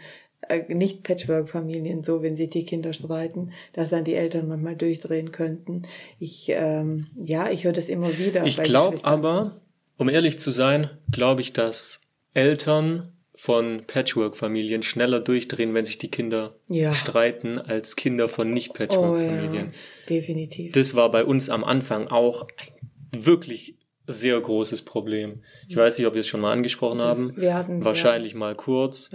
äh, 0.50 0.74
nicht 0.74 1.04
Patchwork-Familien 1.04 2.04
so, 2.04 2.22
wenn 2.22 2.38
sich 2.38 2.50
die 2.50 2.66
Kinder 2.66 2.94
streiten, 2.94 3.52
dass 3.74 3.90
dann 3.90 4.04
die 4.04 4.16
Eltern 4.16 4.48
manchmal 4.48 4.76
durchdrehen 4.76 5.32
könnten. 5.32 5.84
Ich, 6.20 6.50
ähm, 6.50 7.08
ja, 7.16 7.50
ich 7.50 7.64
höre 7.64 7.74
das 7.74 7.90
immer 7.90 8.18
wieder. 8.18 8.46
Ich 8.46 8.62
glaube 8.62 9.00
aber, 9.04 9.62
um 9.98 10.10
ehrlich 10.10 10.40
zu 10.40 10.52
sein, 10.52 10.90
glaube 11.12 11.42
ich, 11.42 11.54
dass 11.54 12.02
Eltern 12.34 13.17
von 13.40 13.84
Patchwork-Familien 13.86 14.82
schneller 14.82 15.20
durchdrehen, 15.20 15.74
wenn 15.76 15.86
sich 15.86 16.00
die 16.00 16.10
Kinder 16.10 16.56
Ja. 16.70 16.92
streiten, 16.94 17.60
als 17.60 17.96
Kinder 17.96 18.28
von 18.30 18.48
oh, 18.48 18.50
ja, 18.50 18.54
Nicht-Patchwork-Familien. 18.56 19.74
definitiv. 20.10 20.72
Das 20.72 20.96
war 20.96 21.12
bei 21.12 21.24
uns 21.24 21.50
am 21.50 21.64
Anfang 21.64 22.08
auch 22.08 22.48
ein 22.58 23.24
wirklich 23.26 23.76
sehr 24.08 24.40
großes 24.42 24.82
Problem. 24.82 25.44
Ich 25.68 25.76
weiß 25.76 25.98
nicht, 26.00 26.08
ob 26.08 26.16
wir 26.16 26.22
es 26.22 26.28
schon 26.28 26.42
mal 26.42 26.52
angesprochen 26.52 27.00
haben. 27.00 27.36
wir 27.38 27.54
hatten's, 27.54 27.86
Wahrscheinlich 27.86 28.34
mal 28.34 28.56
kurz. 28.56 29.12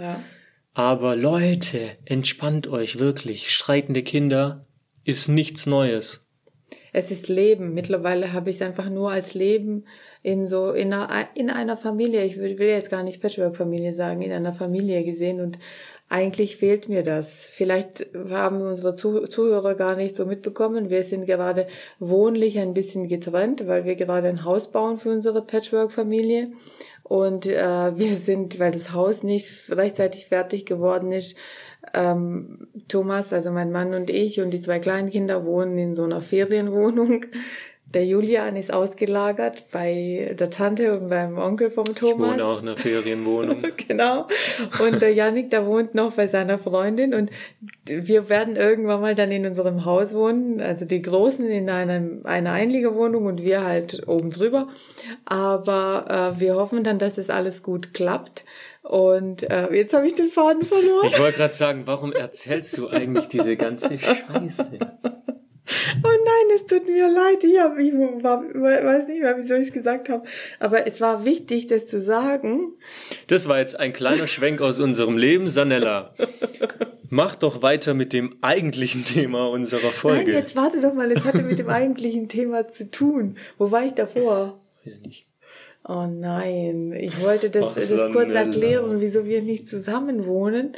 Aber 0.73 1.15
Leute, 1.17 1.97
entspannt 2.05 2.67
euch 2.67 2.99
wirklich. 2.99 3.51
Streitende 3.53 4.03
Kinder 4.03 4.65
ist 5.03 5.27
nichts 5.27 5.65
Neues. 5.65 6.25
Es 6.93 7.11
ist 7.11 7.27
Leben. 7.27 7.73
Mittlerweile 7.73 8.31
habe 8.33 8.49
ich 8.51 8.55
es 8.57 8.61
einfach 8.61 8.89
nur 8.89 9.11
als 9.11 9.33
Leben 9.33 9.85
in 10.23 10.47
so 10.47 10.71
in 10.71 10.93
einer, 10.93 11.27
in 11.35 11.49
einer 11.49 11.77
Familie. 11.77 12.23
Ich 12.23 12.39
will, 12.39 12.59
jetzt 12.59 12.89
gar 12.89 13.03
nicht 13.03 13.21
Patchwork-Familie 13.21 13.93
sagen, 13.93 14.21
in 14.21 14.31
einer 14.31 14.53
Familie 14.53 15.03
gesehen 15.03 15.41
und 15.41 15.59
eigentlich 16.09 16.57
fehlt 16.57 16.89
mir 16.89 17.01
das. 17.03 17.45
Vielleicht 17.51 18.07
haben 18.29 18.61
unsere 18.61 18.95
Zuh- 18.95 19.27
Zuhörer 19.27 19.75
gar 19.75 19.95
nicht 19.95 20.15
so 20.15 20.25
mitbekommen. 20.25 20.89
Wir 20.89 21.03
sind 21.03 21.25
gerade 21.25 21.67
wohnlich 21.99 22.59
ein 22.59 22.73
bisschen 22.73 23.07
getrennt, 23.07 23.67
weil 23.67 23.85
wir 23.85 23.95
gerade 23.95 24.27
ein 24.27 24.45
Haus 24.45 24.71
bauen 24.71 24.97
für 24.97 25.09
unsere 25.09 25.41
Patchwork-Familie. 25.41 26.51
Und 27.03 27.47
äh, 27.47 27.97
wir 27.97 28.15
sind, 28.15 28.59
weil 28.59 28.71
das 28.71 28.93
Haus 28.93 29.23
nicht 29.23 29.51
rechtzeitig 29.69 30.27
fertig 30.27 30.65
geworden 30.65 31.11
ist, 31.11 31.35
ähm, 31.93 32.67
Thomas, 32.87 33.33
also 33.33 33.51
mein 33.51 33.71
Mann 33.71 33.93
und 33.93 34.09
ich 34.09 34.39
und 34.39 34.51
die 34.51 34.61
zwei 34.61 34.79
kleinen 34.79 35.09
Kinder 35.09 35.45
wohnen 35.45 35.77
in 35.77 35.95
so 35.95 36.03
einer 36.03 36.21
Ferienwohnung. 36.21 37.25
Der 37.93 38.05
Julian 38.05 38.55
ist 38.55 38.73
ausgelagert 38.73 39.65
bei 39.71 40.35
der 40.39 40.49
Tante 40.49 40.97
und 40.97 41.09
beim 41.09 41.37
Onkel 41.37 41.69
vom 41.69 41.85
Thomas. 41.85 42.31
Ich 42.31 42.33
wohne 42.33 42.45
auch 42.45 42.61
in 42.61 42.67
einer 42.67 42.77
Ferienwohnung. 42.77 43.63
genau. 43.87 44.27
Und 44.79 44.99
der 44.99 45.13
Janik, 45.13 45.51
der 45.51 45.67
wohnt 45.67 45.93
noch 45.93 46.15
bei 46.15 46.27
seiner 46.27 46.57
Freundin 46.57 47.13
und 47.13 47.29
wir 47.85 48.29
werden 48.29 48.55
irgendwann 48.55 49.01
mal 49.01 49.13
dann 49.13 49.31
in 49.31 49.45
unserem 49.45 49.85
Haus 49.85 50.11
wohnen. 50.11 50.59
Also 50.59 50.85
die 50.85 51.03
Großen 51.03 51.47
in 51.47 51.69
einem, 51.69 52.21
einer 52.23 52.53
Einliegerwohnung 52.53 53.27
und 53.27 53.43
wir 53.43 53.63
halt 53.63 54.07
oben 54.07 54.31
drüber. 54.31 54.69
Aber 55.25 56.33
äh, 56.35 56.39
wir 56.39 56.55
hoffen 56.55 56.83
dann, 56.83 56.97
dass 56.97 57.13
das 57.13 57.29
alles 57.29 57.61
gut 57.61 57.93
klappt. 57.93 58.43
Und 58.81 59.49
äh, 59.49 59.71
jetzt 59.71 59.93
habe 59.93 60.07
ich 60.07 60.15
den 60.15 60.29
Faden 60.29 60.63
verloren. 60.63 61.07
Ich 61.07 61.19
wollte 61.19 61.37
gerade 61.37 61.53
sagen, 61.53 61.83
warum 61.85 62.11
erzählst 62.11 62.75
du 62.77 62.89
eigentlich 62.89 63.27
diese 63.27 63.55
ganze 63.55 63.99
Scheiße? 63.99 64.79
Oh 66.03 66.07
nein, 66.07 66.55
es 66.55 66.65
tut 66.65 66.85
mir 66.87 67.07
leid. 67.07 67.43
Ich, 67.43 67.59
hab, 67.59 67.77
ich 67.77 67.93
war, 67.93 68.43
weiß 68.43 69.07
nicht 69.07 69.21
mehr, 69.21 69.35
wieso 69.37 69.55
ich 69.55 69.67
es 69.67 69.73
gesagt 69.73 70.09
habe. 70.09 70.25
Aber 70.59 70.85
es 70.85 70.99
war 70.99 71.25
wichtig, 71.25 71.67
das 71.67 71.85
zu 71.85 72.01
sagen. 72.01 72.73
Das 73.27 73.47
war 73.47 73.59
jetzt 73.59 73.79
ein 73.79 73.93
kleiner 73.93 74.27
Schwenk 74.27 74.61
aus 74.61 74.79
unserem 74.79 75.17
Leben, 75.17 75.47
Sanella. 75.47 76.13
Mach 77.09 77.35
doch 77.35 77.61
weiter 77.61 77.93
mit 77.93 78.11
dem 78.11 78.37
eigentlichen 78.41 79.05
Thema 79.05 79.49
unserer 79.49 79.91
Folge. 79.91 80.31
Nein, 80.31 80.41
jetzt 80.41 80.55
warte 80.55 80.81
doch 80.81 80.93
mal, 80.93 81.11
es 81.11 81.23
hatte 81.23 81.43
mit 81.43 81.59
dem 81.59 81.69
eigentlichen 81.69 82.27
Thema 82.27 82.67
zu 82.69 82.89
tun. 82.89 83.37
Wo 83.57 83.71
war 83.71 83.85
ich 83.85 83.93
davor? 83.93 84.59
Weiß 84.83 84.99
nicht. 85.01 85.27
Oh 85.87 86.07
nein, 86.07 86.93
ich 86.93 87.21
wollte 87.21 87.49
das, 87.49 87.65
Ach, 87.65 87.75
das 87.75 88.11
kurz 88.13 88.33
erklären, 88.33 89.01
wieso 89.01 89.25
wir 89.25 89.41
nicht 89.41 89.67
zusammen 89.67 90.25
wohnen. 90.25 90.75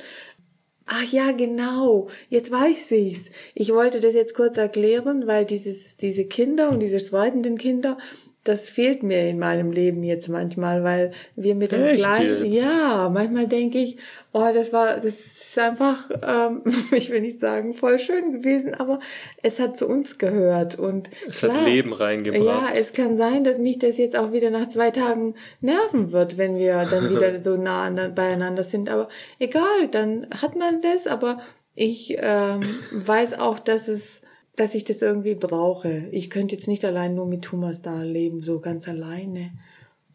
Ach 0.88 1.04
ja, 1.12 1.32
genau. 1.32 2.10
Jetzt 2.30 2.51
weiß 2.51 2.92
ich's. 2.92 3.30
Ich 3.56 3.74
wollte 3.74 4.00
das 4.00 4.13
jetzt 4.13 4.36
kurz 4.36 4.58
erklären, 4.58 5.25
weil 5.25 5.46
dieses, 5.46 5.98
diese 5.98 6.25
Kinder 6.25 6.70
und 6.70 6.80
diese 6.80 7.00
streitenden 7.00 7.58
Kinder, 7.58 7.98
das 8.46 8.70
fehlt 8.70 9.02
mir 9.02 9.28
in 9.28 9.40
meinem 9.40 9.72
Leben 9.72 10.04
jetzt 10.04 10.30
manchmal, 10.30 10.84
weil 10.84 11.12
wir 11.36 11.56
mit 11.56 11.72
dem 11.72 11.82
Echt 11.82 12.00
kleinen, 12.00 12.46
jetzt? 12.46 12.64
ja, 12.64 13.10
manchmal 13.12 13.48
denke 13.48 13.80
ich, 13.80 13.98
oh, 14.34 14.48
das 14.54 14.72
war, 14.72 14.98
das 14.98 15.16
ist 15.16 15.58
einfach, 15.58 16.10
ähm, 16.22 16.62
ich 16.92 17.10
will 17.10 17.22
nicht 17.22 17.40
sagen 17.40 17.74
voll 17.74 17.98
schön 17.98 18.32
gewesen, 18.32 18.75
aber 18.75 19.00
es 19.42 19.60
hat 19.60 19.75
zu 19.75 19.88
uns 19.88 20.20
gehört 20.20 20.78
und 20.78 21.10
es 21.28 21.40
klar, 21.40 21.58
hat 21.58 21.66
Leben 21.66 21.92
reingebracht. 21.92 22.46
Ja, 22.46 22.80
es 22.80 22.94
kann 22.94 23.18
sein, 23.18 23.44
dass 23.44 23.58
mich 23.58 23.80
das 23.80 23.98
jetzt 23.98 24.16
auch 24.16 24.32
wieder 24.32 24.52
nach 24.52 24.70
zwei 24.70 24.92
Tagen 24.92 25.34
nerven 25.60 26.12
wird, 26.12 26.38
wenn 26.38 26.56
wir 26.56 26.86
dann 26.86 27.10
wieder 27.16 27.42
so 27.42 27.58
nah 27.58 27.90
beieinander 28.10 28.64
sind. 28.64 28.90
Aber 28.90 29.10
egal, 29.40 29.88
dann 29.90 30.28
hat 30.30 30.56
man 30.56 30.82
das. 30.82 31.08
Aber 31.08 31.42
ich 31.74 32.16
ähm, 32.20 32.62
weiß 32.92 33.40
auch, 33.40 33.58
dass 33.58 33.88
es 33.88 34.22
dass 34.55 34.75
ich 34.75 34.83
das 34.83 35.01
irgendwie 35.01 35.35
brauche. 35.35 36.07
Ich 36.12 36.29
könnte 36.29 36.55
jetzt 36.55 36.67
nicht 36.67 36.85
allein 36.85 37.15
nur 37.15 37.25
mit 37.25 37.43
Thomas 37.43 37.81
da 37.81 38.01
leben, 38.01 38.41
so 38.41 38.59
ganz 38.59 38.88
alleine. 38.88 39.51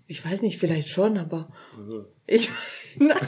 Ich 0.06 0.25
weiß 0.25 0.42
nicht, 0.42 0.59
vielleicht 0.59 0.88
schon, 0.88 1.18
aber 1.18 1.49
ich, 2.26 2.50
nein. 2.99 3.18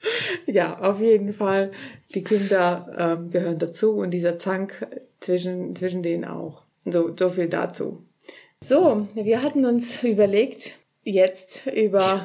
ja, 0.46 0.78
auf 0.80 1.00
jeden 1.00 1.32
Fall. 1.32 1.72
Die 2.14 2.24
Kinder 2.24 2.94
ähm, 2.98 3.30
gehören 3.30 3.58
dazu 3.58 3.92
und 3.92 4.10
dieser 4.10 4.38
Zank 4.38 4.86
zwischen, 5.20 5.74
zwischen 5.76 6.02
denen 6.02 6.24
auch. 6.24 6.64
So, 6.84 7.14
so 7.16 7.30
viel 7.30 7.48
dazu. 7.48 8.04
So, 8.62 9.08
wir 9.14 9.42
hatten 9.42 9.64
uns 9.64 10.02
überlegt, 10.02 10.76
jetzt 11.04 11.66
über 11.66 12.20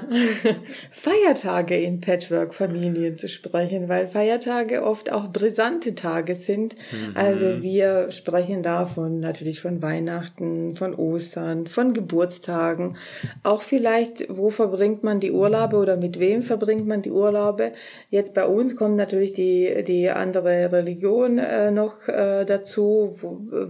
Feiertage 0.91 1.75
in 1.75 1.99
Patchwork-Familien 1.99 3.17
zu 3.17 3.27
sprechen, 3.27 3.89
weil 3.89 4.05
Feiertage 4.07 4.83
oft 4.83 5.11
auch 5.11 5.29
brisante 5.29 5.95
Tage 5.95 6.35
sind. 6.35 6.75
Mhm. 6.91 7.17
Also 7.17 7.63
wir 7.63 8.11
sprechen 8.11 8.61
davon 8.61 9.19
natürlich 9.19 9.61
von 9.61 9.81
Weihnachten, 9.81 10.75
von 10.75 10.93
Ostern, 10.93 11.65
von 11.65 11.95
Geburtstagen, 11.95 12.97
auch 13.41 13.63
vielleicht, 13.63 14.27
wo 14.29 14.51
verbringt 14.51 15.03
man 15.03 15.19
die 15.19 15.31
Urlaube 15.31 15.77
oder 15.77 15.97
mit 15.97 16.19
wem 16.19 16.43
verbringt 16.43 16.85
man 16.85 17.01
die 17.01 17.11
Urlaube. 17.11 17.73
Jetzt 18.11 18.35
bei 18.35 18.45
uns 18.45 18.75
kommt 18.75 18.95
natürlich 18.95 19.33
die, 19.33 19.83
die 19.87 20.11
andere 20.11 20.71
Religion 20.71 21.39
äh, 21.39 21.71
noch 21.71 22.07
äh, 22.07 22.45
dazu. 22.45 23.17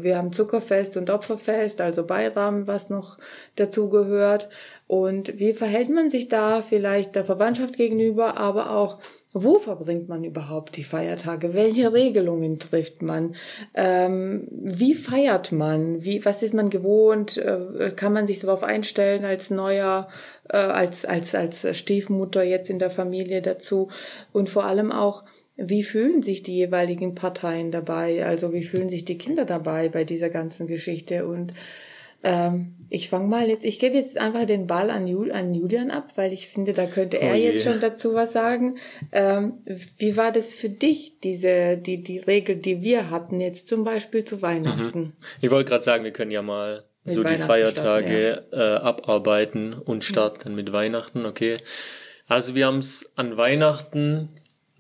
Wir 0.02 0.18
haben 0.18 0.34
Zuckerfest 0.34 0.98
und 0.98 1.10
Opferfest, 1.10 1.80
also 1.80 2.06
Bayram, 2.06 2.68
was 2.68 2.90
noch 2.90 3.18
dazu 3.56 3.90
gehört. 3.90 4.50
Und 4.88 5.38
wie 5.38 5.54
verhält 5.54 5.90
man 5.90 6.10
sich 6.10 6.30
da 6.30 6.62
vielleicht 6.62 7.16
der 7.16 7.26
Verwandtschaft 7.26 7.76
gegenüber, 7.76 8.38
aber 8.38 8.72
auch 8.72 9.00
wo 9.34 9.60
verbringt 9.60 10.08
man 10.08 10.24
überhaupt 10.24 10.78
die 10.78 10.84
Feiertage? 10.84 11.54
Welche 11.54 11.94
Regelungen 11.94 12.60
trifft 12.60 13.02
man? 13.02 13.36
Ähm, 13.76 14.48
wie 14.50 14.94
feiert 14.94 15.52
man? 15.52 16.04
Wie, 16.04 16.24
was 16.26 16.42
ist 16.42 16.54
man 16.54 16.70
gewohnt? 16.70 17.38
Äh, 17.38 17.92
kann 17.96 18.14
man 18.14 18.26
sich 18.26 18.40
darauf 18.40 18.64
einstellen 18.64 19.26
als 19.26 19.50
neuer, 19.50 20.08
äh, 20.50 20.58
als, 20.58 21.06
als, 21.06 21.36
als 21.36 21.78
Stiefmutter 21.78 22.44
jetzt 22.44 22.70
in 22.70 22.80
der 22.80 22.90
Familie 22.90 23.42
dazu? 23.42 23.90
Und 24.32 24.50
vor 24.50 24.66
allem 24.66 24.92
auch, 24.92 25.24
wie 25.58 25.84
fühlen 25.84 26.24
sich 26.24 26.44
die 26.44 26.56
jeweiligen 26.56 27.14
Parteien 27.14 27.72
dabei? 27.72 28.26
Also 28.26 28.54
wie 28.54 28.64
fühlen 28.64 28.90
sich 28.90 29.06
die 29.06 29.18
Kinder 29.18 29.44
dabei 29.46 29.90
bei 29.90 30.04
dieser 30.04 30.30
ganzen 30.30 30.68
Geschichte? 30.68 31.28
Und 31.28 31.54
ähm, 32.24 32.76
ich 32.90 33.10
fange 33.10 33.28
mal 33.28 33.50
jetzt, 33.50 33.66
ich 33.66 33.80
gebe 33.80 33.98
jetzt 33.98 34.18
einfach 34.18 34.46
den 34.46 34.68
Ball 34.68 34.90
an, 34.90 35.08
Jul, 35.08 35.32
an 35.32 35.54
Julian 35.54 35.92
ab, 35.92 36.14
weil 36.16 36.32
ich 36.32 36.48
finde, 36.48 36.74
da 36.74 36.86
könnte 36.86 37.20
er 37.20 37.34
oh 37.34 37.38
jetzt 37.38 37.64
schon 37.64 37.80
dazu 37.82 38.14
was 38.14 38.32
sagen. 38.32 38.78
Ähm, 39.12 39.54
wie 39.98 40.16
war 40.16 40.32
das 40.32 40.54
für 40.54 40.70
dich, 40.70 41.20
diese, 41.20 41.78
die, 41.78 42.02
die 42.02 42.20
Regel, 42.20 42.56
die 42.56 42.82
wir 42.82 43.10
hatten, 43.10 43.42
jetzt 43.42 43.68
zum 43.68 43.84
Beispiel 43.84 44.24
zu 44.24 44.42
Weihnachten? 44.42 45.00
Mhm. 45.00 45.14
Ich 45.42 45.52
wollte 45.52 45.70
gerade 45.70 45.84
sagen, 45.84 46.04
wir 46.04 46.12
können 46.12 46.32
ja 46.32 46.42
mal 46.42 46.86
mit 47.04 47.16
so 47.16 47.24
die 47.24 47.36
Feiertage 47.36 48.44
starten, 48.44 48.56
ja. 48.56 48.76
äh, 48.76 48.80
abarbeiten 48.80 49.74
und 49.74 50.04
starten 50.04 50.40
dann 50.44 50.56
mit 50.56 50.72
Weihnachten, 50.72 51.26
okay. 51.26 51.58
Also 52.28 52.56
wir 52.56 52.68
haben 52.68 52.80
es 52.80 53.12
an 53.16 53.38
Weihnachten 53.38 54.30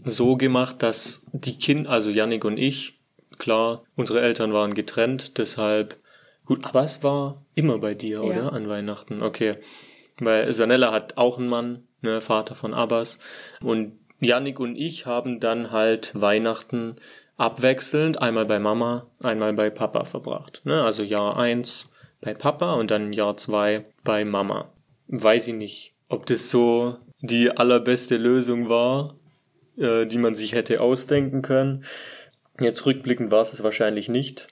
so 0.03 0.35
gemacht, 0.37 0.83
dass 0.83 1.25
die 1.31 1.57
Kinder, 1.57 1.89
also 1.89 2.09
Yannick 2.09 2.45
und 2.45 2.57
ich, 2.57 2.99
klar, 3.37 3.83
unsere 3.95 4.21
Eltern 4.21 4.53
waren 4.53 4.73
getrennt, 4.73 5.37
deshalb 5.37 5.97
Gut, 6.47 6.63
aber 6.63 6.83
es 6.83 7.03
war 7.03 7.35
immer 7.55 7.77
bei 7.77 7.93
dir, 7.93 8.23
oder? 8.23 8.35
Ja. 8.35 8.49
An 8.49 8.69
Weihnachten. 8.69 9.21
Okay. 9.21 9.57
Weil 10.17 10.51
Sanella 10.53 10.93
hat 10.93 11.17
auch 11.17 11.37
einen 11.37 11.49
Mann, 11.49 11.83
ne, 12.01 12.21
Vater 12.21 12.55
von 12.55 12.73
Abbas. 12.73 13.19
Und 13.61 13.99
Yannick 14.19 14.59
und 14.59 14.75
ich 14.77 15.05
haben 15.05 15.41
dann 15.41 15.71
halt 15.71 16.13
Weihnachten 16.19 16.95
abwechselnd 17.35 18.21
einmal 18.21 18.45
bei 18.45 18.59
Mama, 18.59 19.07
einmal 19.21 19.53
bei 19.53 19.69
Papa 19.69 20.05
verbracht. 20.05 20.61
Ne? 20.63 20.81
Also 20.81 21.03
Jahr 21.03 21.37
eins 21.37 21.89
bei 22.21 22.33
Papa 22.33 22.73
und 22.75 22.89
dann 22.91 23.13
Jahr 23.13 23.35
zwei 23.35 23.83
bei 24.05 24.23
Mama. 24.23 24.71
Weiß 25.07 25.49
ich 25.49 25.53
nicht, 25.53 25.93
ob 26.09 26.25
das 26.25 26.49
so 26.49 26.95
die 27.19 27.51
allerbeste 27.51 28.15
Lösung 28.17 28.69
war, 28.69 29.15
äh, 29.77 30.05
die 30.05 30.17
man 30.17 30.33
sich 30.33 30.53
hätte 30.53 30.81
ausdenken 30.81 31.41
können. 31.41 31.83
Jetzt 32.59 32.85
rückblickend 32.85 33.31
war 33.31 33.41
es 33.41 33.53
es 33.53 33.63
wahrscheinlich 33.63 34.09
nicht 34.09 34.47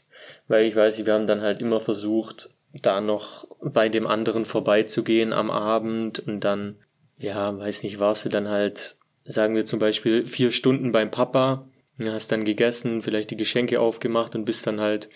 weil 0.47 0.65
ich 0.65 0.75
weiß, 0.75 1.05
wir 1.05 1.13
haben 1.13 1.27
dann 1.27 1.41
halt 1.41 1.61
immer 1.61 1.79
versucht, 1.79 2.49
da 2.81 3.01
noch 3.01 3.47
bei 3.61 3.89
dem 3.89 4.05
anderen 4.05 4.45
vorbeizugehen 4.45 5.33
am 5.33 5.49
Abend 5.49 6.19
und 6.19 6.41
dann, 6.41 6.75
ja, 7.17 7.57
weiß 7.57 7.83
nicht, 7.83 7.99
warst 7.99 8.25
du 8.25 8.29
dann 8.29 8.49
halt, 8.49 8.97
sagen 9.23 9.55
wir 9.55 9.65
zum 9.65 9.79
Beispiel, 9.79 10.25
vier 10.25 10.51
Stunden 10.51 10.91
beim 10.91 11.11
Papa, 11.11 11.67
hast 11.99 12.31
dann 12.31 12.43
gegessen, 12.43 13.01
vielleicht 13.01 13.31
die 13.31 13.37
Geschenke 13.37 13.79
aufgemacht 13.79 14.35
und 14.35 14.45
bist 14.45 14.67
dann 14.67 14.81
halt 14.81 15.09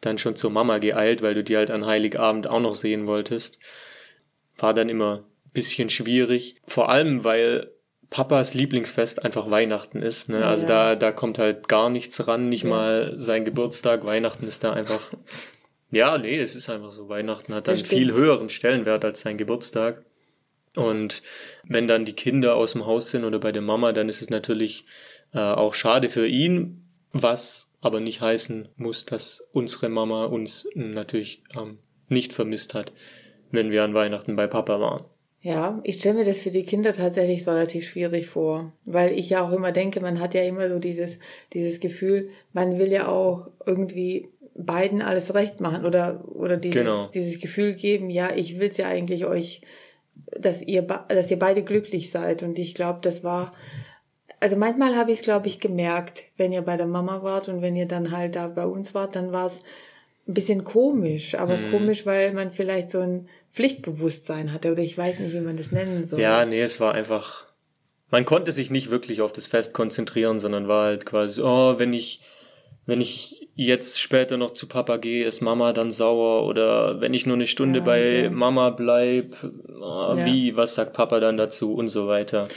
dann 0.00 0.18
schon 0.18 0.36
zur 0.36 0.50
Mama 0.50 0.78
geeilt, 0.78 1.22
weil 1.22 1.34
du 1.34 1.44
die 1.44 1.56
halt 1.56 1.70
an 1.70 1.86
Heiligabend 1.86 2.46
auch 2.46 2.60
noch 2.60 2.74
sehen 2.74 3.06
wolltest. 3.06 3.58
War 4.56 4.74
dann 4.74 4.88
immer 4.88 5.24
bisschen 5.52 5.88
schwierig. 5.88 6.56
Vor 6.66 6.90
allem, 6.90 7.24
weil 7.24 7.70
Papas 8.10 8.54
Lieblingsfest 8.54 9.24
einfach 9.24 9.50
Weihnachten 9.50 10.02
ist. 10.02 10.28
Ne? 10.28 10.44
Also 10.46 10.64
ja. 10.64 10.94
da, 10.94 10.96
da 10.96 11.12
kommt 11.12 11.38
halt 11.38 11.68
gar 11.68 11.90
nichts 11.90 12.26
ran, 12.26 12.48
nicht 12.48 12.64
ja. 12.64 12.70
mal 12.70 13.14
sein 13.16 13.44
Geburtstag. 13.44 14.04
Weihnachten 14.04 14.46
ist 14.46 14.64
da 14.64 14.72
einfach. 14.72 15.12
Ja, 15.90 16.18
nee, 16.18 16.38
es 16.38 16.56
ist 16.56 16.68
einfach 16.70 16.90
so. 16.90 17.08
Weihnachten 17.08 17.54
hat 17.54 17.68
dann 17.68 17.76
viel 17.76 18.12
höheren 18.12 18.48
Stellenwert 18.48 19.04
als 19.04 19.20
sein 19.20 19.38
Geburtstag. 19.38 20.04
Und 20.76 21.22
wenn 21.62 21.86
dann 21.86 22.04
die 22.04 22.14
Kinder 22.14 22.56
aus 22.56 22.72
dem 22.72 22.84
Haus 22.84 23.10
sind 23.10 23.24
oder 23.24 23.38
bei 23.38 23.52
der 23.52 23.62
Mama, 23.62 23.92
dann 23.92 24.08
ist 24.08 24.22
es 24.22 24.30
natürlich 24.30 24.86
äh, 25.32 25.38
auch 25.38 25.74
schade 25.74 26.08
für 26.08 26.26
ihn, 26.26 26.88
was 27.12 27.72
aber 27.80 28.00
nicht 28.00 28.20
heißen 28.20 28.68
muss, 28.76 29.04
dass 29.04 29.46
unsere 29.52 29.88
Mama 29.88 30.24
uns 30.24 30.66
natürlich 30.74 31.44
ähm, 31.56 31.78
nicht 32.08 32.32
vermisst 32.32 32.74
hat, 32.74 32.92
wenn 33.50 33.70
wir 33.70 33.84
an 33.84 33.94
Weihnachten 33.94 34.36
bei 34.36 34.46
Papa 34.46 34.80
waren. 34.80 35.04
Ja, 35.44 35.78
ich 35.84 35.96
stelle 35.96 36.20
mir 36.20 36.24
das 36.24 36.38
für 36.38 36.50
die 36.50 36.62
Kinder 36.62 36.94
tatsächlich 36.94 37.46
relativ 37.46 37.86
schwierig 37.86 38.28
vor, 38.28 38.72
weil 38.86 39.12
ich 39.12 39.28
ja 39.28 39.46
auch 39.46 39.52
immer 39.52 39.72
denke, 39.72 40.00
man 40.00 40.18
hat 40.18 40.32
ja 40.32 40.40
immer 40.40 40.70
so 40.70 40.78
dieses, 40.78 41.18
dieses 41.52 41.80
Gefühl, 41.80 42.30
man 42.54 42.78
will 42.78 42.90
ja 42.90 43.08
auch 43.08 43.50
irgendwie 43.66 44.30
beiden 44.54 45.02
alles 45.02 45.34
recht 45.34 45.60
machen 45.60 45.84
oder, 45.84 46.24
oder 46.34 46.56
dieses, 46.56 46.80
genau. 46.80 47.08
dieses 47.12 47.42
Gefühl 47.42 47.74
geben, 47.74 48.08
ja, 48.08 48.30
ich 48.34 48.58
will's 48.58 48.78
ja 48.78 48.86
eigentlich 48.86 49.26
euch, 49.26 49.60
dass 50.34 50.62
ihr, 50.62 50.80
dass 50.80 51.30
ihr 51.30 51.38
beide 51.38 51.62
glücklich 51.62 52.10
seid 52.10 52.42
und 52.42 52.58
ich 52.58 52.74
glaube, 52.74 53.00
das 53.02 53.22
war, 53.22 53.52
also 54.40 54.56
manchmal 54.56 54.96
habe 54.96 55.10
ich 55.10 55.18
es, 55.18 55.24
glaube 55.24 55.48
ich, 55.48 55.60
gemerkt, 55.60 56.24
wenn 56.38 56.52
ihr 56.52 56.62
bei 56.62 56.78
der 56.78 56.86
Mama 56.86 57.22
wart 57.22 57.50
und 57.50 57.60
wenn 57.60 57.76
ihr 57.76 57.86
dann 57.86 58.16
halt 58.16 58.36
da 58.36 58.48
bei 58.48 58.64
uns 58.64 58.94
wart, 58.94 59.14
dann 59.14 59.30
war 59.32 59.48
es 59.48 59.60
ein 60.26 60.32
bisschen 60.32 60.64
komisch, 60.64 61.34
aber 61.34 61.58
mhm. 61.58 61.70
komisch, 61.70 62.06
weil 62.06 62.32
man 62.32 62.50
vielleicht 62.50 62.88
so 62.88 63.00
ein 63.00 63.28
Pflichtbewusstsein 63.54 64.52
hatte 64.52 64.72
oder 64.72 64.82
ich 64.82 64.98
weiß 64.98 65.20
nicht, 65.20 65.32
wie 65.32 65.40
man 65.40 65.56
das 65.56 65.70
nennen 65.70 66.06
soll. 66.06 66.20
Ja, 66.20 66.44
nee, 66.44 66.60
es 66.60 66.80
war 66.80 66.92
einfach, 66.92 67.44
man 68.10 68.24
konnte 68.24 68.50
sich 68.50 68.70
nicht 68.70 68.90
wirklich 68.90 69.22
auf 69.22 69.32
das 69.32 69.46
Fest 69.46 69.72
konzentrieren, 69.72 70.40
sondern 70.40 70.66
war 70.66 70.86
halt 70.86 71.06
quasi, 71.06 71.40
oh, 71.40 71.78
wenn 71.78 71.92
ich, 71.92 72.20
wenn 72.84 73.00
ich 73.00 73.48
jetzt 73.54 74.00
später 74.00 74.36
noch 74.36 74.50
zu 74.50 74.66
Papa 74.66 74.96
gehe, 74.96 75.24
ist 75.24 75.40
Mama 75.40 75.72
dann 75.72 75.92
sauer 75.92 76.46
oder 76.46 77.00
wenn 77.00 77.14
ich 77.14 77.26
nur 77.26 77.36
eine 77.36 77.46
Stunde 77.46 77.78
ja, 77.78 77.84
bei 77.84 78.22
ja. 78.22 78.30
Mama 78.30 78.70
bleib, 78.70 79.36
oh, 79.44 80.16
ja. 80.16 80.26
wie, 80.26 80.56
was 80.56 80.74
sagt 80.74 80.92
Papa 80.92 81.20
dann 81.20 81.36
dazu 81.36 81.74
und 81.74 81.88
so 81.88 82.08
weiter. 82.08 82.48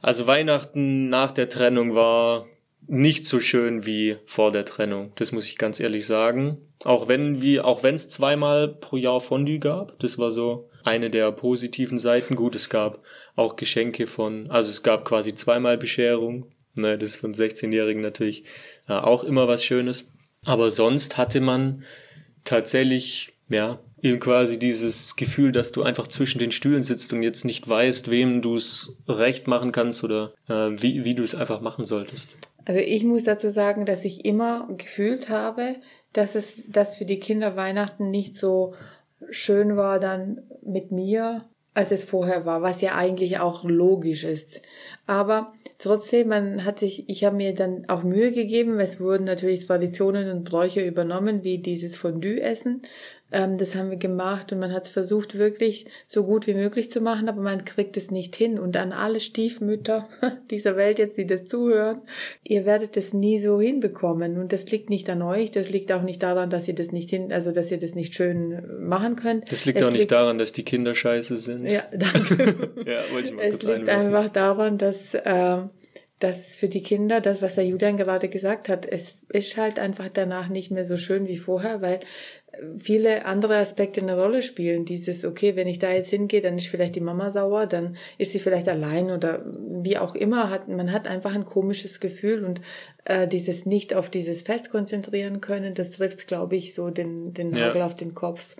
Also 0.00 0.28
Weihnachten 0.28 1.08
nach 1.08 1.32
der 1.32 1.48
Trennung 1.48 1.96
war 1.96 2.46
nicht 2.86 3.26
so 3.26 3.40
schön 3.40 3.84
wie 3.84 4.16
vor 4.26 4.52
der 4.52 4.64
Trennung. 4.64 5.10
Das 5.16 5.32
muss 5.32 5.46
ich 5.46 5.58
ganz 5.58 5.80
ehrlich 5.80 6.06
sagen. 6.06 6.58
Auch 6.84 7.08
wenn 7.08 7.42
wir, 7.42 7.66
auch 7.66 7.82
wenn 7.82 7.94
es 7.94 8.08
zweimal 8.08 8.68
pro 8.68 8.96
Jahr 8.96 9.20
Fondue 9.20 9.58
gab, 9.58 9.98
das 9.98 10.18
war 10.18 10.30
so 10.30 10.70
eine 10.82 11.10
der 11.10 11.30
positiven 11.32 11.98
Seiten. 11.98 12.36
Gut, 12.36 12.54
es 12.54 12.70
gab 12.70 13.02
auch 13.36 13.56
Geschenke 13.56 14.06
von, 14.06 14.50
also 14.50 14.70
es 14.70 14.82
gab 14.82 15.04
quasi 15.04 15.34
zweimal 15.34 15.76
Bescherung. 15.76 16.46
Ne, 16.74 16.96
das 16.96 17.10
ist 17.10 17.16
von 17.16 17.34
16-Jährigen 17.34 18.00
natürlich 18.00 18.44
äh, 18.88 18.92
auch 18.92 19.24
immer 19.24 19.48
was 19.48 19.64
Schönes. 19.64 20.10
Aber 20.44 20.70
sonst 20.70 21.18
hatte 21.18 21.40
man 21.40 21.82
tatsächlich, 22.44 23.34
ja, 23.48 23.80
eben 24.02 24.20
quasi 24.20 24.58
dieses 24.58 25.16
Gefühl, 25.16 25.52
dass 25.52 25.72
du 25.72 25.82
einfach 25.82 26.08
zwischen 26.08 26.38
den 26.38 26.52
Stühlen 26.52 26.82
sitzt 26.82 27.12
und 27.12 27.22
jetzt 27.22 27.44
nicht 27.44 27.68
weißt, 27.68 28.10
wem 28.10 28.40
du 28.40 28.56
es 28.56 28.94
recht 29.06 29.46
machen 29.46 29.72
kannst 29.72 30.02
oder 30.04 30.32
äh, 30.48 30.70
wie, 30.80 31.04
wie 31.04 31.14
du 31.14 31.22
es 31.22 31.34
einfach 31.34 31.60
machen 31.60 31.84
solltest. 31.84 32.30
Also 32.64 32.80
ich 32.80 33.04
muss 33.04 33.24
dazu 33.24 33.50
sagen, 33.50 33.84
dass 33.84 34.04
ich 34.04 34.24
immer 34.24 34.68
gefühlt 34.76 35.28
habe, 35.28 35.76
dass 36.12 36.34
es, 36.34 36.54
dass 36.68 36.96
für 36.96 37.04
die 37.04 37.20
Kinder 37.20 37.56
Weihnachten 37.56 38.10
nicht 38.10 38.36
so 38.36 38.74
schön 39.30 39.76
war 39.76 40.00
dann 40.00 40.42
mit 40.62 40.90
mir, 40.90 41.44
als 41.72 41.92
es 41.92 42.04
vorher 42.04 42.46
war, 42.46 42.62
was 42.62 42.80
ja 42.80 42.96
eigentlich 42.96 43.38
auch 43.38 43.64
logisch 43.64 44.24
ist. 44.24 44.60
Aber 45.06 45.52
trotzdem, 45.78 46.28
man 46.28 46.64
hat 46.64 46.80
sich, 46.80 47.08
ich 47.08 47.24
habe 47.24 47.36
mir 47.36 47.54
dann 47.54 47.88
auch 47.88 48.02
Mühe 48.02 48.32
gegeben, 48.32 48.80
es 48.80 49.00
wurden 49.00 49.24
natürlich 49.24 49.66
Traditionen 49.66 50.30
und 50.30 50.44
Bräuche 50.44 50.80
übernommen, 50.80 51.44
wie 51.44 51.58
dieses 51.58 51.96
Fondue-Essen. 51.96 52.82
Ähm, 53.32 53.58
das 53.58 53.74
haben 53.74 53.90
wir 53.90 53.96
gemacht 53.96 54.52
und 54.52 54.58
man 54.58 54.72
hat 54.72 54.86
es 54.86 54.88
versucht, 54.90 55.38
wirklich 55.38 55.86
so 56.06 56.24
gut 56.24 56.46
wie 56.46 56.54
möglich 56.54 56.90
zu 56.90 57.00
machen, 57.00 57.28
aber 57.28 57.40
man 57.40 57.64
kriegt 57.64 57.96
es 57.96 58.10
nicht 58.10 58.34
hin. 58.36 58.58
Und 58.58 58.76
an 58.76 58.92
alle 58.92 59.20
Stiefmütter 59.20 60.08
dieser 60.50 60.76
Welt 60.76 60.98
jetzt, 60.98 61.16
die 61.16 61.26
das 61.26 61.44
zuhören, 61.44 62.02
ihr 62.44 62.66
werdet 62.66 62.96
es 62.96 63.12
nie 63.12 63.38
so 63.38 63.60
hinbekommen. 63.60 64.38
Und 64.38 64.52
das 64.52 64.70
liegt 64.70 64.90
nicht 64.90 65.08
an 65.10 65.22
euch, 65.22 65.50
das 65.50 65.70
liegt 65.70 65.92
auch 65.92 66.02
nicht 66.02 66.22
daran, 66.22 66.50
dass 66.50 66.66
ihr 66.68 66.74
das 66.74 66.92
nicht 66.92 67.10
hin, 67.10 67.32
also 67.32 67.52
dass 67.52 67.70
ihr 67.70 67.78
das 67.78 67.94
nicht 67.94 68.14
schön 68.14 68.62
machen 68.80 69.16
könnt. 69.16 69.50
Das 69.50 69.64
liegt 69.64 69.80
es 69.80 69.86
auch 69.86 69.90
nicht 69.90 70.00
liegt, 70.00 70.12
daran, 70.12 70.38
dass 70.38 70.52
die 70.52 70.64
Kinder 70.64 70.94
scheiße 70.94 71.36
sind. 71.36 71.66
Ja, 71.66 71.82
danke. 71.92 72.70
ja, 72.86 72.98
wollte 73.12 73.28
ich 73.28 73.34
mal 73.34 73.44
es 73.44 73.50
kurz 73.52 73.62
liegt 73.64 73.88
einwerfen. 73.88 74.06
einfach 74.06 74.32
daran, 74.32 74.78
dass 74.78 75.14
äh, 75.14 75.58
dass 76.20 76.56
für 76.56 76.68
die 76.68 76.82
Kinder, 76.82 77.20
das, 77.20 77.42
was 77.42 77.56
der 77.56 77.66
Julian 77.66 77.96
gerade 77.96 78.28
gesagt 78.28 78.68
hat, 78.68 78.86
es 78.86 79.18
ist 79.30 79.56
halt 79.56 79.78
einfach 79.78 80.08
danach 80.12 80.48
nicht 80.48 80.70
mehr 80.70 80.84
so 80.84 80.96
schön 80.96 81.26
wie 81.26 81.38
vorher, 81.38 81.82
weil 81.82 82.00
viele 82.78 83.24
andere 83.24 83.56
Aspekte 83.56 84.00
eine 84.00 84.20
Rolle 84.20 84.42
spielen. 84.42 84.84
Dieses, 84.84 85.24
okay, 85.24 85.56
wenn 85.56 85.68
ich 85.68 85.78
da 85.78 85.90
jetzt 85.90 86.10
hingehe, 86.10 86.40
dann 86.40 86.56
ist 86.56 86.66
vielleicht 86.66 86.96
die 86.96 87.00
Mama 87.00 87.30
sauer, 87.30 87.66
dann 87.66 87.96
ist 88.18 88.32
sie 88.32 88.38
vielleicht 88.38 88.68
allein 88.68 89.10
oder 89.10 89.44
wie 89.46 89.98
auch 89.98 90.14
immer. 90.14 90.50
Hat, 90.50 90.68
man 90.68 90.92
hat 90.92 91.06
einfach 91.08 91.34
ein 91.34 91.46
komisches 91.46 92.00
Gefühl 92.00 92.44
und 92.44 92.60
äh, 93.04 93.26
dieses 93.26 93.66
nicht 93.66 93.94
auf 93.94 94.10
dieses 94.10 94.42
Fest 94.42 94.70
konzentrieren 94.70 95.40
können, 95.40 95.74
das 95.74 95.90
trifft, 95.90 96.26
glaube 96.26 96.56
ich, 96.56 96.74
so 96.74 96.90
den, 96.90 97.32
den 97.32 97.50
Nagel 97.50 97.78
ja. 97.78 97.86
auf 97.86 97.94
den 97.94 98.14
Kopf. 98.14 98.56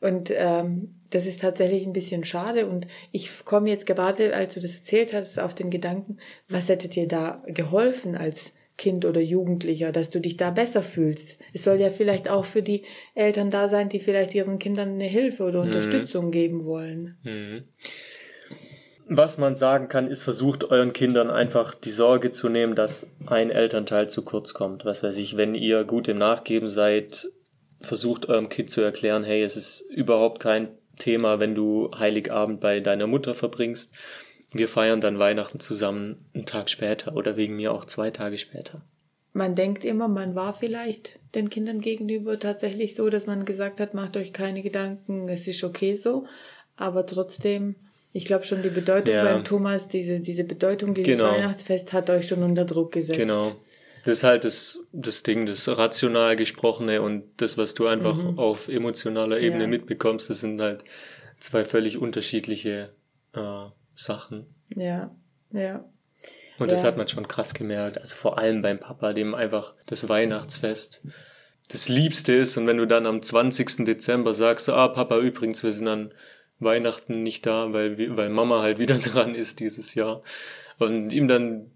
Und 0.00 0.32
ähm, 0.34 0.99
das 1.10 1.26
ist 1.26 1.40
tatsächlich 1.40 1.86
ein 1.86 1.92
bisschen 1.92 2.24
schade. 2.24 2.66
Und 2.66 2.86
ich 3.12 3.44
komme 3.44 3.68
jetzt 3.68 3.86
gerade, 3.86 4.34
als 4.34 4.54
du 4.54 4.60
das 4.60 4.74
erzählt 4.74 5.12
hast, 5.12 5.38
auf 5.38 5.54
den 5.54 5.70
Gedanken, 5.70 6.18
was 6.48 6.68
hätte 6.68 6.88
dir 6.88 7.06
da 7.06 7.42
geholfen 7.46 8.16
als 8.16 8.52
Kind 8.80 9.04
oder 9.04 9.20
Jugendlicher, 9.20 9.92
dass 9.92 10.08
du 10.08 10.20
dich 10.20 10.38
da 10.38 10.50
besser 10.50 10.82
fühlst. 10.82 11.36
Es 11.52 11.64
soll 11.64 11.80
ja 11.80 11.90
vielleicht 11.90 12.30
auch 12.30 12.46
für 12.46 12.62
die 12.62 12.84
Eltern 13.14 13.50
da 13.50 13.68
sein, 13.68 13.90
die 13.90 14.00
vielleicht 14.00 14.34
ihren 14.34 14.58
Kindern 14.58 14.94
eine 14.94 15.04
Hilfe 15.04 15.42
oder 15.42 15.60
mhm. 15.60 15.66
Unterstützung 15.66 16.30
geben 16.30 16.64
wollen. 16.64 17.18
Mhm. 17.22 17.64
Was 19.12 19.36
man 19.36 19.54
sagen 19.54 19.88
kann, 19.88 20.08
ist, 20.08 20.22
versucht 20.22 20.64
euren 20.64 20.94
Kindern 20.94 21.30
einfach 21.30 21.74
die 21.74 21.90
Sorge 21.90 22.30
zu 22.30 22.48
nehmen, 22.48 22.74
dass 22.74 23.06
ein 23.26 23.50
Elternteil 23.50 24.08
zu 24.08 24.22
kurz 24.22 24.54
kommt. 24.54 24.86
Was 24.86 25.02
weiß 25.02 25.16
ich, 25.18 25.36
wenn 25.36 25.54
ihr 25.54 25.84
gut 25.84 26.08
im 26.08 26.16
Nachgeben 26.16 26.68
seid, 26.68 27.28
versucht 27.80 28.28
eurem 28.30 28.48
Kind 28.48 28.70
zu 28.70 28.80
erklären, 28.80 29.24
hey, 29.24 29.42
es 29.42 29.56
ist 29.56 29.80
überhaupt 29.90 30.40
kein 30.40 30.68
Thema, 31.00 31.40
wenn 31.40 31.56
du 31.56 31.90
Heiligabend 31.98 32.60
bei 32.60 32.78
deiner 32.78 33.08
Mutter 33.08 33.34
verbringst 33.34 33.92
wir 34.52 34.68
feiern 34.68 35.00
dann 35.00 35.18
Weihnachten 35.18 35.60
zusammen 35.60 36.16
einen 36.34 36.46
Tag 36.46 36.70
später 36.70 37.14
oder 37.16 37.36
wegen 37.36 37.56
mir 37.56 37.72
auch 37.72 37.84
zwei 37.84 38.10
Tage 38.10 38.38
später. 38.38 38.82
Man 39.32 39.54
denkt 39.54 39.84
immer, 39.84 40.08
man 40.08 40.34
war 40.34 40.54
vielleicht 40.54 41.20
den 41.36 41.50
Kindern 41.50 41.80
gegenüber 41.80 42.38
tatsächlich 42.38 42.96
so, 42.96 43.10
dass 43.10 43.26
man 43.26 43.44
gesagt 43.44 43.78
hat, 43.78 43.94
macht 43.94 44.16
euch 44.16 44.32
keine 44.32 44.62
Gedanken, 44.62 45.28
es 45.28 45.46
ist 45.46 45.62
okay 45.62 45.94
so. 45.94 46.26
Aber 46.76 47.06
trotzdem, 47.06 47.76
ich 48.12 48.24
glaube 48.24 48.44
schon 48.44 48.62
die 48.62 48.70
Bedeutung 48.70 49.14
ja. 49.14 49.24
beim 49.24 49.44
Thomas, 49.44 49.86
diese, 49.86 50.18
diese 50.18 50.42
Bedeutung 50.42 50.94
dieses 50.94 51.18
genau. 51.18 51.30
Weihnachtsfest 51.30 51.92
hat 51.92 52.10
euch 52.10 52.26
schon 52.26 52.42
unter 52.42 52.64
Druck 52.64 52.90
gesetzt. 52.90 53.20
Genau. 53.20 53.52
Das 54.04 54.18
ist 54.18 54.24
halt 54.24 54.44
das, 54.44 54.80
das 54.92 55.22
Ding, 55.22 55.46
das 55.46 55.68
rational 55.68 56.36
gesprochene 56.36 57.02
und 57.02 57.24
das, 57.36 57.58
was 57.58 57.74
du 57.74 57.86
einfach 57.86 58.16
mhm. 58.16 58.38
auf 58.38 58.68
emotionaler 58.68 59.40
Ebene 59.40 59.64
ja. 59.64 59.68
mitbekommst, 59.68 60.30
das 60.30 60.40
sind 60.40 60.60
halt 60.60 60.84
zwei 61.38 61.64
völlig 61.64 61.98
unterschiedliche 61.98 62.90
äh, 63.34 63.64
Sachen. 63.94 64.46
Ja, 64.74 65.14
ja. 65.52 65.84
Und 66.58 66.68
ja. 66.68 66.74
das 66.74 66.84
hat 66.84 66.96
man 66.96 67.08
schon 67.08 67.26
krass 67.26 67.54
gemerkt. 67.54 67.98
Also 67.98 68.16
vor 68.16 68.38
allem 68.38 68.62
beim 68.62 68.78
Papa, 68.78 69.12
dem 69.12 69.34
einfach 69.34 69.74
das 69.86 70.08
Weihnachtsfest 70.08 71.02
das 71.68 71.88
Liebste 71.88 72.32
ist. 72.32 72.56
Und 72.56 72.66
wenn 72.66 72.76
du 72.76 72.86
dann 72.86 73.06
am 73.06 73.22
20. 73.22 73.84
Dezember 73.86 74.34
sagst, 74.34 74.68
ah, 74.68 74.88
Papa, 74.88 75.18
übrigens, 75.18 75.62
wir 75.62 75.72
sind 75.72 75.88
an 75.88 76.12
Weihnachten 76.58 77.22
nicht 77.22 77.46
da, 77.46 77.72
weil, 77.72 78.16
weil 78.16 78.28
Mama 78.28 78.60
halt 78.60 78.78
wieder 78.78 78.98
dran 78.98 79.34
ist 79.34 79.60
dieses 79.60 79.94
Jahr. 79.94 80.22
Und 80.80 81.12
ihm 81.12 81.28
dann 81.28 81.70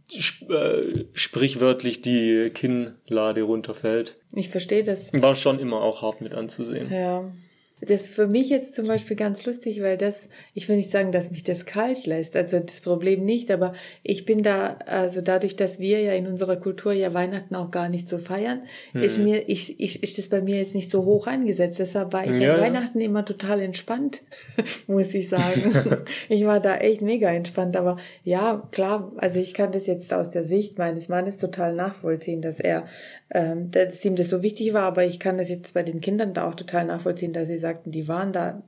äh, 0.49 1.05
sprichwörtlich 1.13 2.01
die 2.01 2.51
Kinnlade 2.55 3.43
runterfällt. 3.43 4.17
Ich 4.33 4.49
verstehe 4.49 4.83
das. 4.83 5.13
War 5.13 5.35
schon 5.35 5.59
immer 5.59 5.83
auch 5.83 6.01
hart 6.01 6.23
mit 6.23 6.33
anzusehen. 6.33 6.91
Ja. 6.91 7.31
Das 7.81 8.03
ist 8.03 8.15
für 8.15 8.27
mich 8.27 8.49
jetzt 8.49 8.75
zum 8.75 8.87
Beispiel 8.87 9.17
ganz 9.17 9.45
lustig, 9.45 9.83
weil 9.83 9.97
das, 9.97 10.29
ich 10.55 10.69
will 10.69 10.77
nicht 10.77 10.91
sagen, 10.91 11.13
dass 11.13 11.31
mich 11.31 11.43
das 11.43 11.67
kalt 11.67 12.07
lässt, 12.07 12.37
also 12.37 12.61
das 12.61 12.81
Problem 12.81 13.25
nicht, 13.25 13.51
aber 13.51 13.75
ich 14.03 14.25
bin 14.25 14.43
da, 14.43 14.79
also 14.87 15.21
dadurch, 15.21 15.57
dass 15.57 15.79
wir 15.81 16.01
ja 16.01 16.13
in 16.13 16.27
unserer 16.27 16.57
Kultur 16.57 16.93
ja 16.93 17.13
Weihnachten 17.13 17.55
auch 17.55 17.71
gar 17.71 17.89
nicht 17.89 18.09
so 18.09 18.19
feiern, 18.19 18.63
hm. 18.93 19.03
ist 19.03 19.19
mir, 19.19 19.49
ich, 19.49 19.81
ich, 19.81 20.03
ist 20.03 20.19
das 20.19 20.29
bei 20.29 20.41
mir 20.41 20.59
jetzt 20.59 20.75
nicht 20.75 20.91
so 20.91 21.05
hoch 21.05 21.27
eingesetzt. 21.27 21.79
Deshalb 21.79 22.13
war 22.13 22.25
ich 22.25 22.39
ja, 22.39 22.55
an 22.55 22.61
Weihnachten 22.61 23.01
immer 23.01 23.25
total 23.25 23.61
entspannt, 23.61 24.23
muss 24.87 25.13
ich 25.13 25.29
sagen. 25.29 25.75
ich 26.29 26.45
war 26.45 26.61
da 26.61 26.77
echt 26.77 27.03
mega 27.03 27.29
entspannt, 27.31 27.77
aber 27.77 27.99
ja, 28.23 28.67
klar, 28.71 29.13
also 29.17 29.41
ich 29.41 29.53
kann 29.53 29.73
das 29.73 29.87
jetzt 29.87 30.13
aus 30.13 30.31
der 30.31 30.45
Sicht 30.45 30.79
meines 30.79 31.09
Mannes 31.09 31.39
total 31.39 31.75
nachvollziehen, 31.75 32.41
dass 32.41 32.61
er 32.61 32.87
ähm, 33.35 33.73
dass 33.73 34.05
ihm 34.05 34.15
das 34.15 34.31
so 34.31 34.43
wichtig 34.43 34.73
war, 34.73 34.85
aber 34.85 35.05
ich 35.05 35.19
kann 35.19 35.39
das 35.39 35.51
jetzt 35.51 35.75
bei 35.75 35.83
den 35.83 36.01
Kindern 36.01 36.33
da 36.35 36.49
auch 36.49 36.55
total 36.55 36.85
nachvollziehen, 36.85 37.33
dass 37.33 37.49
sie 37.49 37.59
sagten, 37.59 37.91
die 37.91 38.07
waren 38.07 38.33
da 38.33 38.63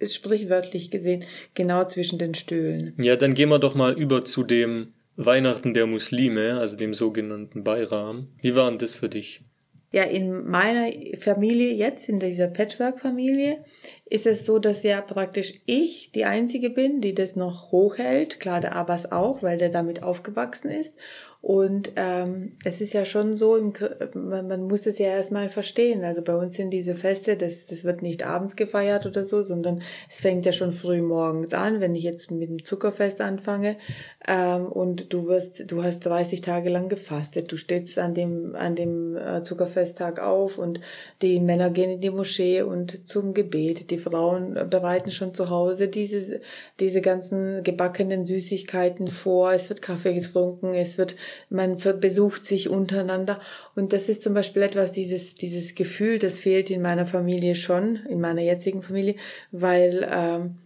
sprichwörtlich 0.00 0.92
gesehen 0.92 1.24
genau 1.54 1.84
zwischen 1.84 2.18
den 2.18 2.34
Stühlen. 2.34 2.94
Ja, 3.00 3.16
dann 3.16 3.34
gehen 3.34 3.48
wir 3.48 3.58
doch 3.58 3.74
mal 3.74 3.92
über 3.98 4.24
zu 4.24 4.44
dem 4.44 4.94
Weihnachten 5.16 5.74
der 5.74 5.86
Muslime, 5.86 6.58
also 6.60 6.76
dem 6.76 6.94
sogenannten 6.94 7.64
Bayram. 7.64 8.28
Wie 8.40 8.54
war 8.54 8.70
denn 8.70 8.78
das 8.78 8.94
für 8.94 9.08
dich? 9.08 9.42
Ja, 9.94 10.02
in 10.02 10.48
meiner 10.48 10.90
Familie 11.20 11.72
jetzt, 11.72 12.08
in 12.08 12.18
dieser 12.18 12.48
Patchwork-Familie, 12.48 13.64
ist 14.06 14.26
es 14.26 14.44
so, 14.44 14.58
dass 14.58 14.82
ja 14.82 15.00
praktisch 15.00 15.54
ich 15.66 16.10
die 16.10 16.24
Einzige 16.24 16.70
bin, 16.70 17.00
die 17.00 17.14
das 17.14 17.36
noch 17.36 17.70
hochhält. 17.70 18.40
Klar, 18.40 18.60
der 18.60 18.74
Abbas 18.74 19.12
auch, 19.12 19.40
weil 19.44 19.56
der 19.56 19.68
damit 19.68 20.02
aufgewachsen 20.02 20.68
ist. 20.68 20.94
Und 21.44 21.92
ähm, 21.96 22.52
es 22.64 22.80
ist 22.80 22.94
ja 22.94 23.04
schon 23.04 23.36
so, 23.36 23.58
im, 23.58 23.74
man, 24.14 24.48
man 24.48 24.62
muss 24.62 24.86
es 24.86 24.98
ja 24.98 25.08
erstmal 25.08 25.50
verstehen. 25.50 26.02
Also 26.02 26.22
bei 26.22 26.34
uns 26.34 26.56
sind 26.56 26.70
diese 26.70 26.94
Feste, 26.94 27.36
das, 27.36 27.66
das 27.66 27.84
wird 27.84 28.00
nicht 28.00 28.24
abends 28.24 28.56
gefeiert 28.56 29.04
oder 29.04 29.26
so, 29.26 29.42
sondern 29.42 29.82
es 30.08 30.22
fängt 30.22 30.46
ja 30.46 30.52
schon 30.52 30.72
früh 30.72 31.02
morgens 31.02 31.52
an, 31.52 31.80
wenn 31.80 31.94
ich 31.94 32.02
jetzt 32.02 32.30
mit 32.30 32.48
dem 32.48 32.64
Zuckerfest 32.64 33.20
anfange. 33.20 33.76
Ähm, 34.26 34.64
und 34.64 35.12
du 35.12 35.26
wirst, 35.26 35.70
du 35.70 35.82
hast 35.84 36.06
30 36.06 36.40
Tage 36.40 36.70
lang 36.70 36.88
gefastet. 36.88 37.52
Du 37.52 37.58
stehst 37.58 37.98
an 37.98 38.14
dem, 38.14 38.56
an 38.56 38.74
dem 38.74 39.14
äh, 39.14 39.42
Zuckerfesttag 39.42 40.20
auf 40.20 40.56
und 40.56 40.80
die 41.20 41.40
Männer 41.40 41.68
gehen 41.68 41.90
in 41.90 42.00
die 42.00 42.08
Moschee 42.08 42.62
und 42.62 43.06
zum 43.06 43.34
Gebet. 43.34 43.90
Die 43.90 43.98
Frauen 43.98 44.54
bereiten 44.70 45.10
schon 45.10 45.34
zu 45.34 45.50
Hause 45.50 45.88
diese, 45.88 46.40
diese 46.80 47.02
ganzen 47.02 47.62
gebackenen 47.62 48.24
Süßigkeiten 48.24 49.08
vor. 49.08 49.52
Es 49.52 49.68
wird 49.68 49.82
Kaffee 49.82 50.14
getrunken, 50.14 50.72
es 50.72 50.96
wird, 50.96 51.16
man 51.50 51.76
besucht 52.00 52.46
sich 52.46 52.68
untereinander. 52.68 53.40
Und 53.74 53.92
das 53.92 54.08
ist 54.08 54.22
zum 54.22 54.34
Beispiel 54.34 54.62
etwas, 54.62 54.92
dieses, 54.92 55.34
dieses 55.34 55.74
Gefühl, 55.74 56.18
das 56.18 56.38
fehlt 56.38 56.70
in 56.70 56.82
meiner 56.82 57.06
Familie 57.06 57.54
schon, 57.54 57.96
in 58.08 58.20
meiner 58.20 58.42
jetzigen 58.42 58.82
Familie, 58.82 59.16
weil, 59.50 60.08
ähm, 60.10 60.56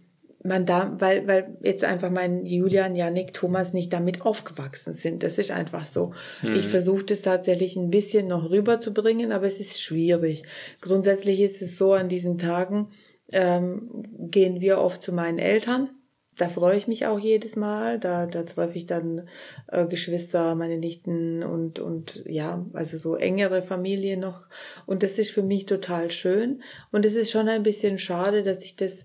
man 0.43 0.65
da, 0.65 0.95
weil, 0.99 1.27
weil 1.27 1.57
jetzt 1.63 1.83
einfach 1.83 2.09
mein 2.09 2.45
Julian, 2.45 2.95
Janik, 2.95 3.33
Thomas 3.33 3.73
nicht 3.73 3.91
damit 3.91 4.21
aufgewachsen 4.21 4.93
sind. 4.93 5.23
Das 5.23 5.37
ist 5.37 5.51
einfach 5.51 5.85
so. 5.85 6.13
Mhm. 6.41 6.55
Ich 6.55 6.67
versuche 6.67 7.03
das 7.03 7.21
tatsächlich 7.21 7.75
ein 7.75 7.89
bisschen 7.89 8.27
noch 8.27 8.49
rüberzubringen, 8.49 9.31
aber 9.31 9.47
es 9.47 9.59
ist 9.59 9.81
schwierig. 9.81 10.43
Grundsätzlich 10.81 11.41
ist 11.41 11.61
es 11.61 11.77
so, 11.77 11.93
an 11.93 12.09
diesen 12.09 12.37
Tagen 12.37 12.89
ähm, 13.31 13.89
gehen 14.17 14.61
wir 14.61 14.79
oft 14.79 15.03
zu 15.03 15.11
meinen 15.11 15.39
Eltern. 15.39 15.89
Da 16.39 16.47
freue 16.47 16.77
ich 16.77 16.87
mich 16.87 17.05
auch 17.05 17.19
jedes 17.19 17.57
Mal. 17.57 17.99
Da, 17.99 18.25
da 18.25 18.43
treffe 18.43 18.77
ich 18.77 18.85
dann 18.85 19.27
äh, 19.67 19.85
Geschwister, 19.85 20.55
meine 20.55 20.77
Nichten 20.77 21.43
und, 21.43 21.79
und 21.79 22.23
ja, 22.25 22.65
also 22.71 22.97
so 22.97 23.15
engere 23.15 23.61
Familie 23.61 24.15
noch. 24.15 24.47
Und 24.85 25.03
das 25.03 25.19
ist 25.19 25.31
für 25.31 25.43
mich 25.43 25.65
total 25.65 26.11
schön. 26.11 26.63
Und 26.93 27.05
es 27.05 27.15
ist 27.15 27.29
schon 27.29 27.49
ein 27.49 27.63
bisschen 27.63 27.97
schade, 27.97 28.41
dass 28.41 28.63
ich 28.63 28.77
das 28.77 29.03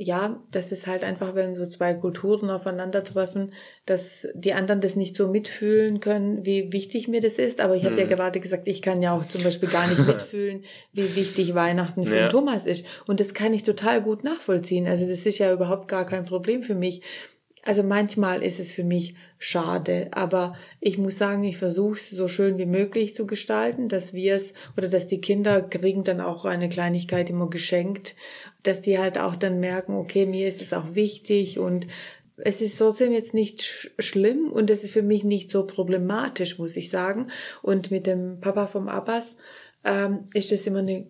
ja, 0.00 0.40
das 0.52 0.70
ist 0.70 0.86
halt 0.86 1.02
einfach, 1.02 1.34
wenn 1.34 1.56
so 1.56 1.66
zwei 1.66 1.92
Kulturen 1.92 2.50
aufeinandertreffen, 2.50 3.52
dass 3.84 4.28
die 4.32 4.52
anderen 4.52 4.80
das 4.80 4.94
nicht 4.94 5.16
so 5.16 5.26
mitfühlen 5.26 5.98
können, 5.98 6.46
wie 6.46 6.72
wichtig 6.72 7.08
mir 7.08 7.20
das 7.20 7.34
ist. 7.40 7.60
Aber 7.60 7.74
ich 7.74 7.84
habe 7.84 7.96
hm. 7.96 8.02
ja 8.08 8.16
gerade 8.16 8.38
gesagt, 8.38 8.68
ich 8.68 8.80
kann 8.80 9.02
ja 9.02 9.12
auch 9.12 9.24
zum 9.24 9.42
Beispiel 9.42 9.68
gar 9.68 9.88
nicht 9.88 9.98
mitfühlen, 10.06 10.62
wie 10.92 11.16
wichtig 11.16 11.56
Weihnachten 11.56 12.06
für 12.06 12.16
ja. 12.16 12.28
Thomas 12.28 12.64
ist. 12.64 12.86
Und 13.08 13.18
das 13.18 13.34
kann 13.34 13.52
ich 13.52 13.64
total 13.64 14.00
gut 14.00 14.22
nachvollziehen. 14.22 14.86
Also 14.86 15.04
das 15.04 15.26
ist 15.26 15.38
ja 15.38 15.52
überhaupt 15.52 15.88
gar 15.88 16.06
kein 16.06 16.24
Problem 16.24 16.62
für 16.62 16.76
mich. 16.76 17.02
Also 17.64 17.82
manchmal 17.82 18.44
ist 18.44 18.60
es 18.60 18.72
für 18.72 18.84
mich 18.84 19.16
schade, 19.36 20.08
aber 20.12 20.56
ich 20.80 20.96
muss 20.96 21.18
sagen, 21.18 21.42
ich 21.42 21.58
versuche 21.58 21.96
es 21.96 22.08
so 22.08 22.26
schön 22.26 22.56
wie 22.56 22.66
möglich 22.66 23.14
zu 23.14 23.26
gestalten, 23.26 23.88
dass 23.88 24.12
wir 24.12 24.36
es 24.36 24.54
oder 24.76 24.88
dass 24.88 25.06
die 25.06 25.20
Kinder 25.20 25.60
kriegen 25.60 26.02
dann 26.02 26.20
auch 26.20 26.44
eine 26.44 26.68
Kleinigkeit 26.68 27.30
immer 27.30 27.50
geschenkt 27.50 28.14
dass 28.68 28.80
die 28.82 28.98
halt 28.98 29.18
auch 29.18 29.34
dann 29.34 29.60
merken, 29.60 29.94
okay, 29.94 30.26
mir 30.26 30.46
ist 30.46 30.60
es 30.60 30.72
auch 30.72 30.94
wichtig 30.94 31.58
und 31.58 31.86
es 32.36 32.60
ist 32.60 32.78
trotzdem 32.78 33.12
jetzt 33.12 33.34
nicht 33.34 33.62
sch 33.62 33.90
schlimm 33.98 34.52
und 34.52 34.70
es 34.70 34.84
ist 34.84 34.92
für 34.92 35.02
mich 35.02 35.24
nicht 35.24 35.50
so 35.50 35.66
problematisch, 35.66 36.58
muss 36.58 36.76
ich 36.76 36.90
sagen. 36.90 37.28
Und 37.62 37.90
mit 37.90 38.06
dem 38.06 38.40
Papa 38.40 38.66
vom 38.66 38.88
Abbas 38.88 39.36
ähm, 39.84 40.26
ist 40.34 40.52
es 40.52 40.66
immer 40.66 40.80
eine, 40.80 41.06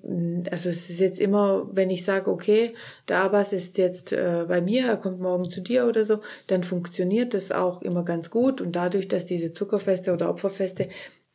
also 0.50 0.68
es 0.68 0.88
ist 0.88 1.00
jetzt 1.00 1.20
immer, 1.20 1.68
wenn 1.72 1.90
ich 1.90 2.04
sage, 2.04 2.30
okay, 2.30 2.74
der 3.08 3.22
Abbas 3.24 3.52
ist 3.52 3.76
jetzt 3.76 4.12
äh, 4.12 4.44
bei 4.46 4.60
mir, 4.60 4.86
er 4.86 4.96
kommt 4.96 5.20
morgen 5.20 5.50
zu 5.50 5.60
dir 5.60 5.86
oder 5.86 6.04
so, 6.04 6.20
dann 6.46 6.62
funktioniert 6.64 7.34
das 7.34 7.50
auch 7.50 7.82
immer 7.82 8.04
ganz 8.04 8.30
gut 8.30 8.60
und 8.60 8.76
dadurch, 8.76 9.08
dass 9.08 9.26
diese 9.26 9.52
Zuckerfeste 9.52 10.12
oder 10.12 10.30
Opferfeste 10.30 10.88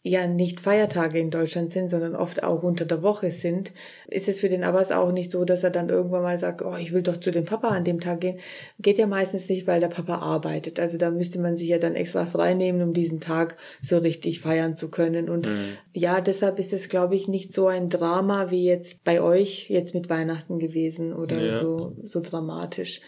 ja 0.05 0.27
nicht 0.27 0.59
Feiertage 0.59 1.17
in 1.17 1.31
Deutschland 1.31 1.71
sind, 1.71 1.89
sondern 1.89 2.13
oft 2.13 2.43
auch 2.43 2.61
unter 2.61 2.83
der 2.83 3.01
Woche 3.01 3.31
sind, 3.31 3.71
ist 4.07 4.27
es 4.27 4.41
für 4.41 4.49
den 4.49 4.65
Abbas 4.65 4.91
auch 4.91 5.13
nicht 5.13 5.31
so, 5.31 5.45
dass 5.45 5.63
er 5.63 5.69
dann 5.69 5.87
irgendwann 5.87 6.23
mal 6.23 6.37
sagt, 6.37 6.61
oh, 6.61 6.75
ich 6.75 6.91
will 6.91 7.01
doch 7.01 7.15
zu 7.15 7.31
dem 7.31 7.45
Papa 7.45 7.69
an 7.69 7.85
dem 7.85 8.01
Tag 8.01 8.19
gehen. 8.19 8.39
Geht 8.79 8.97
ja 8.97 9.07
meistens 9.07 9.47
nicht, 9.47 9.65
weil 9.65 9.79
der 9.79 9.87
Papa 9.87 10.15
arbeitet. 10.15 10.77
Also 10.77 10.97
da 10.97 11.09
müsste 11.09 11.39
man 11.39 11.55
sich 11.55 11.69
ja 11.69 11.77
dann 11.77 11.95
extra 11.95 12.25
frei 12.25 12.53
nehmen, 12.53 12.81
um 12.81 12.93
diesen 12.93 13.21
Tag 13.21 13.55
so 13.81 13.97
richtig 13.97 14.41
feiern 14.41 14.75
zu 14.75 14.89
können. 14.89 15.29
Und 15.29 15.45
mhm. 15.45 15.77
ja, 15.93 16.19
deshalb 16.19 16.59
ist 16.59 16.73
es, 16.73 16.89
glaube 16.89 17.15
ich, 17.15 17.29
nicht 17.29 17.53
so 17.53 17.67
ein 17.67 17.89
Drama 17.89 18.51
wie 18.51 18.65
jetzt 18.65 19.05
bei 19.05 19.21
euch 19.21 19.69
jetzt 19.69 19.93
mit 19.93 20.09
Weihnachten 20.09 20.59
gewesen 20.59 21.13
oder 21.13 21.41
ja. 21.41 21.59
so, 21.59 21.95
so 22.03 22.19
dramatisch. 22.19 22.99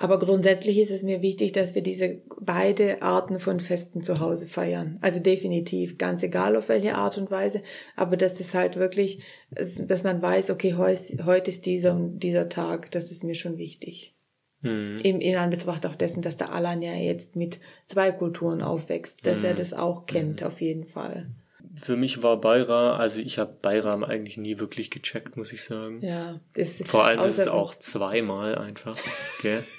Aber 0.00 0.20
grundsätzlich 0.20 0.78
ist 0.78 0.92
es 0.92 1.02
mir 1.02 1.22
wichtig, 1.22 1.52
dass 1.52 1.74
wir 1.74 1.82
diese 1.82 2.22
beide 2.40 3.02
Arten 3.02 3.40
von 3.40 3.58
Festen 3.58 4.02
zu 4.02 4.20
Hause 4.20 4.46
feiern. 4.46 4.96
Also 5.00 5.18
definitiv, 5.18 5.98
ganz 5.98 6.22
egal 6.22 6.54
auf 6.54 6.68
welche 6.68 6.94
Art 6.94 7.18
und 7.18 7.32
Weise, 7.32 7.62
aber 7.96 8.16
dass 8.16 8.38
es 8.38 8.54
halt 8.54 8.76
wirklich, 8.76 9.20
dass 9.50 10.04
man 10.04 10.22
weiß, 10.22 10.50
okay, 10.50 10.74
heute 10.74 11.50
ist 11.50 11.66
dieser 11.66 11.94
und 11.94 12.20
dieser 12.20 12.48
Tag, 12.48 12.92
das 12.92 13.10
ist 13.10 13.24
mir 13.24 13.34
schon 13.34 13.58
wichtig. 13.58 14.14
Hm. 14.62 14.98
Im, 15.02 15.20
in 15.20 15.36
Anbetracht 15.36 15.84
auch 15.84 15.96
dessen, 15.96 16.22
dass 16.22 16.36
der 16.36 16.52
Alan 16.52 16.80
ja 16.80 16.94
jetzt 16.94 17.34
mit 17.34 17.58
zwei 17.86 18.12
Kulturen 18.12 18.62
aufwächst, 18.62 19.26
dass 19.26 19.38
hm. 19.38 19.44
er 19.46 19.54
das 19.54 19.72
auch 19.72 20.06
kennt, 20.06 20.42
hm. 20.42 20.46
auf 20.46 20.60
jeden 20.60 20.86
Fall. 20.86 21.26
Für 21.74 21.96
mich 21.96 22.22
war 22.22 22.40
Bayram, 22.40 23.00
also 23.00 23.20
ich 23.20 23.38
habe 23.38 23.56
Bayram 23.62 24.04
eigentlich 24.04 24.36
nie 24.36 24.58
wirklich 24.58 24.90
gecheckt, 24.90 25.36
muss 25.36 25.52
ich 25.52 25.62
sagen. 25.62 26.02
Ja, 26.02 26.40
das 26.54 26.82
Vor 26.84 27.04
allem 27.04 27.20
ist 27.28 27.38
es 27.38 27.48
auch 27.48 27.74
zweimal 27.74 28.56
einfach, 28.56 28.96
gell? 29.42 29.64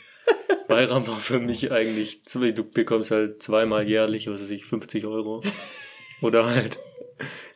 Bayram 0.68 1.08
war 1.08 1.18
für 1.18 1.39
mich 1.39 1.72
eigentlich, 1.72 2.22
du 2.24 2.63
bekommst 2.63 3.12
halt 3.12 3.42
zweimal 3.42 3.88
jährlich, 3.88 4.28
was 4.28 4.42
weiß 4.42 4.52
ich, 4.52 4.65
50 4.65 5.06
Euro. 5.06 5.44
Oder 6.22 6.46
halt 6.46 6.80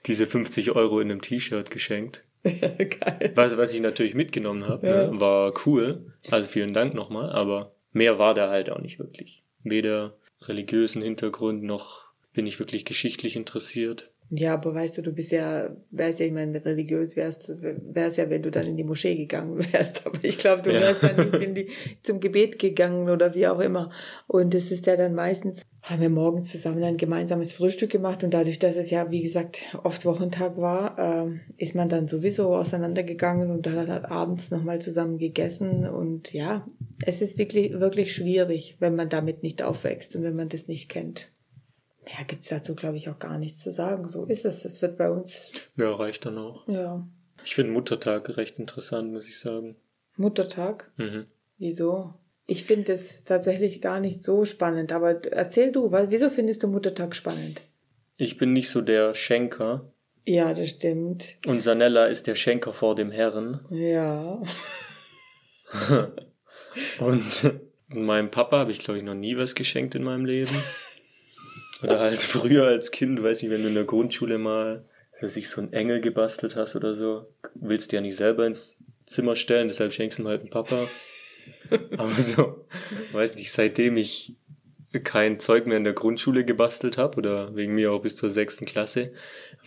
diese 0.06 0.28
50 0.28 0.72
Euro 0.72 1.00
in 1.00 1.12
einem 1.12 1.22
T-Shirt 1.22 1.70
geschenkt. 1.70 2.24
Geil. 2.44 3.32
Was, 3.36 3.56
was 3.58 3.74
ich 3.74 3.80
natürlich 3.80 4.16
mitgenommen 4.16 4.68
habe, 4.68 4.88
ja. 4.88 5.08
ne, 5.12 5.20
war 5.20 5.54
cool. 5.66 6.14
Also 6.30 6.48
vielen 6.48 6.74
Dank 6.74 6.94
nochmal, 6.94 7.30
aber 7.32 7.74
mehr 7.94 8.20
war 8.20 8.34
da 8.34 8.50
halt 8.50 8.70
auch 8.70 8.80
nicht 8.80 9.00
wirklich. 9.00 9.44
Weder 9.64 10.18
religiösen 10.42 11.02
Hintergrund 11.02 11.64
noch 11.64 12.08
bin 12.34 12.48
ich 12.48 12.60
wirklich 12.60 12.84
geschichtlich 12.84 13.36
interessiert. 13.36 14.12
Ja, 14.36 14.56
aber 14.56 14.74
weißt 14.74 14.98
du, 14.98 15.04
du 15.04 15.12
bist 15.12 15.32
ja, 15.32 15.70
wärst 15.92 16.20
ja, 16.20 16.26
ich 16.26 16.32
meine, 16.32 16.66
religiös 16.66 17.16
wärst, 17.16 17.54
wärst 17.62 18.18
ja, 18.18 18.32
wenn 18.32 18.42
du 18.42 18.50
dann 18.50 18.66
in 18.66 18.78
die 18.78 18.84
Moschee 18.84 19.16
gegangen 19.16 19.60
wärst. 19.72 20.08
Aber 20.08 20.18
ich 20.24 20.40
glaube, 20.40 20.64
du 20.64 20.72
wärst 20.72 21.04
ja. 21.04 21.10
dann 21.10 21.30
nicht 21.30 21.44
in 21.44 21.54
die, 21.54 21.68
zum 22.02 22.20
Gebet 22.20 22.58
gegangen 22.58 23.10
oder 23.10 23.36
wie 23.36 23.48
auch 23.48 23.60
immer. 23.60 23.92
Und 24.26 24.56
es 24.56 24.72
ist 24.72 24.88
ja 24.88 24.96
dann 24.96 25.14
meistens, 25.14 25.62
haben 25.84 26.02
wir 26.02 26.10
morgens 26.10 26.52
zusammen 26.52 26.84
ein 26.84 26.98
gemeinsames 26.98 27.52
Frühstück 27.52 27.92
gemacht 27.92 28.24
und 28.24 28.34
dadurch, 28.34 28.58
dass 28.58 28.76
es 28.76 28.90
ja, 28.90 29.12
wie 29.12 29.22
gesagt, 29.22 29.78
oft 29.84 30.04
Wochentag 30.04 30.58
war, 30.58 31.28
äh, 31.28 31.40
ist 31.58 31.76
man 31.76 31.90
dann 31.90 32.08
sowieso 32.08 32.56
auseinandergegangen 32.56 33.52
und 33.52 33.68
dann 33.68 33.88
hat 33.88 34.10
abends 34.10 34.50
nochmal 34.50 34.82
zusammen 34.82 35.20
gegessen 35.20 35.88
und 35.88 36.34
ja, 36.34 36.68
es 37.06 37.22
ist 37.22 37.38
wirklich, 37.38 37.80
wirklich 37.80 38.16
schwierig, 38.16 38.78
wenn 38.80 38.96
man 38.96 39.10
damit 39.10 39.44
nicht 39.44 39.62
aufwächst 39.62 40.16
und 40.16 40.24
wenn 40.24 40.36
man 40.36 40.50
das 40.50 40.68
nicht 40.68 40.90
kennt. 40.90 41.34
Mehr 42.06 42.26
gibt's 42.28 42.50
dazu, 42.50 42.76
glaube 42.76 42.98
ich, 42.98 43.10
auch 43.10 43.20
gar 43.20 43.38
nichts 43.38 43.60
zu 43.60 43.72
sagen. 43.72 44.08
So 44.08 44.26
ist 44.26 44.46
es. 44.46 44.66
Es 44.66 44.82
wird 44.82 44.98
bei 44.98 45.10
uns. 45.10 45.52
Ja, 45.78 45.94
reicht 45.94 46.26
dann 46.26 46.38
auch. 46.38 46.68
Ja. 46.68 47.08
Ich 47.46 47.56
finde 47.56 47.72
Muttertag 47.72 48.38
recht 48.38 48.60
interessant, 48.60 49.12
muss 49.12 49.28
ich 49.28 49.40
sagen. 49.40 49.76
Muttertag? 50.16 50.92
Mhm. 50.98 51.28
Wieso? 51.58 52.14
Ich 52.46 52.66
finde 52.66 52.94
es 52.94 53.24
tatsächlich 53.24 53.82
gar 53.82 54.00
nicht 54.00 54.24
so 54.24 54.46
spannend. 54.46 54.92
Aber 54.92 55.26
erzähl 55.32 55.72
du, 55.72 55.92
wieso 55.92 56.30
findest 56.30 56.64
du 56.64 56.68
Muttertag 56.68 57.16
spannend? 57.16 57.62
Ich 58.18 58.38
bin 58.38 58.54
nicht 58.54 58.70
so 58.70 58.82
der 58.82 59.16
Schenker. 59.16 59.92
Ja, 60.26 60.54
das 60.54 60.70
stimmt. 60.72 61.38
Und 61.46 61.62
Sanella 61.62 62.06
ist 62.06 62.28
der 62.28 62.36
Schenker 62.36 62.74
vor 62.74 62.96
dem 62.96 63.12
Herren. 63.12 63.62
Ja. 63.70 64.42
Und 67.00 67.54
meinem 67.88 68.32
Papa 68.32 68.60
habe 68.60 68.72
ich, 68.72 68.80
glaube 68.80 68.98
ich, 69.00 69.04
noch 69.04 69.16
nie 69.16 69.38
was 69.38 69.56
geschenkt 69.56 69.96
in 69.96 70.04
meinem 70.04 70.26
Leben. 70.26 70.64
Oder 71.84 72.00
halt 72.00 72.22
früher 72.22 72.66
als 72.66 72.92
Kind, 72.92 73.22
weiß 73.22 73.42
nicht, 73.42 73.52
wenn 73.52 73.64
du 73.64 73.68
in 73.70 73.76
der 73.76 73.84
Grundschule 73.84 74.38
mal 74.38 74.86
sich 75.22 75.50
so 75.50 75.62
einen 75.62 75.74
Engel 75.74 76.02
gebastelt 76.02 76.56
hast 76.56 76.76
oder 76.76 76.94
so, 76.94 77.28
willst 77.56 77.92
du 77.92 77.98
ja 77.98 78.02
nicht 78.02 78.16
selber 78.16 78.46
ins 78.46 78.80
Zimmer 79.06 79.36
stellen, 79.36 79.68
deshalb 79.68 79.94
schenkst 79.94 80.20
du 80.20 80.24
ihm 80.24 80.28
halt 80.28 80.42
einen 80.42 80.50
Papa. 80.50 80.88
Aber 81.98 82.22
so, 82.22 82.66
weiß 83.12 83.36
nicht, 83.36 83.52
seitdem 83.52 83.98
ich 83.98 84.36
kein 85.04 85.40
Zeug 85.40 85.66
mehr 85.66 85.78
in 85.78 85.84
der 85.84 85.94
Grundschule 85.94 86.46
gebastelt 86.46 86.98
habe 86.98 87.18
oder 87.18 87.56
wegen 87.56 87.74
mir 87.74 87.92
auch 87.92 88.02
bis 88.02 88.16
zur 88.16 88.30
sechsten 88.30 88.66
Klasse, 88.66 89.12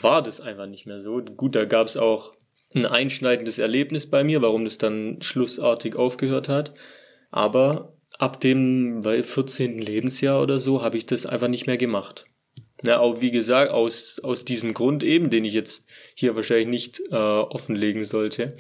war 0.01 0.23
das 0.23 0.41
einfach 0.41 0.67
nicht 0.67 0.87
mehr 0.87 1.01
so. 1.01 1.21
Gut, 1.21 1.55
da 1.55 1.65
gab 1.65 1.87
es 1.87 1.97
auch 1.97 2.35
ein 2.75 2.87
einschneidendes 2.87 3.59
Erlebnis 3.59 4.09
bei 4.09 4.25
mir, 4.25 4.43
warum 4.43 4.65
das 4.65 4.79
dann 4.79 5.21
schlussartig 5.23 5.97
aufgehört 5.97 6.49
hat. 6.49 6.75
Aber 7.31 7.96
ab 8.19 8.41
dem 8.41 9.03
14. 9.03 9.79
Lebensjahr 9.79 10.43
oder 10.43 10.59
so 10.59 10.83
habe 10.83 10.97
ich 10.97 11.07
das 11.07 11.27
einfach 11.27 11.49
nicht 11.49 11.67
mehr 11.67 11.77
gemacht. 11.77 12.27
Ja, 12.85 13.01
auch 13.01 13.21
wie 13.21 13.31
gesagt, 13.31 13.73
aus, 13.73 14.21
aus 14.23 14.45
diesem 14.45 14.75
Grund 14.75 15.03
eben, 15.03 15.31
den 15.31 15.45
ich 15.45 15.55
jetzt 15.55 15.89
hier 16.15 16.37
wahrscheinlich 16.37 16.69
nicht 16.69 17.01
äh, 17.11 17.15
offenlegen 17.15 18.05
sollte. 18.05 18.57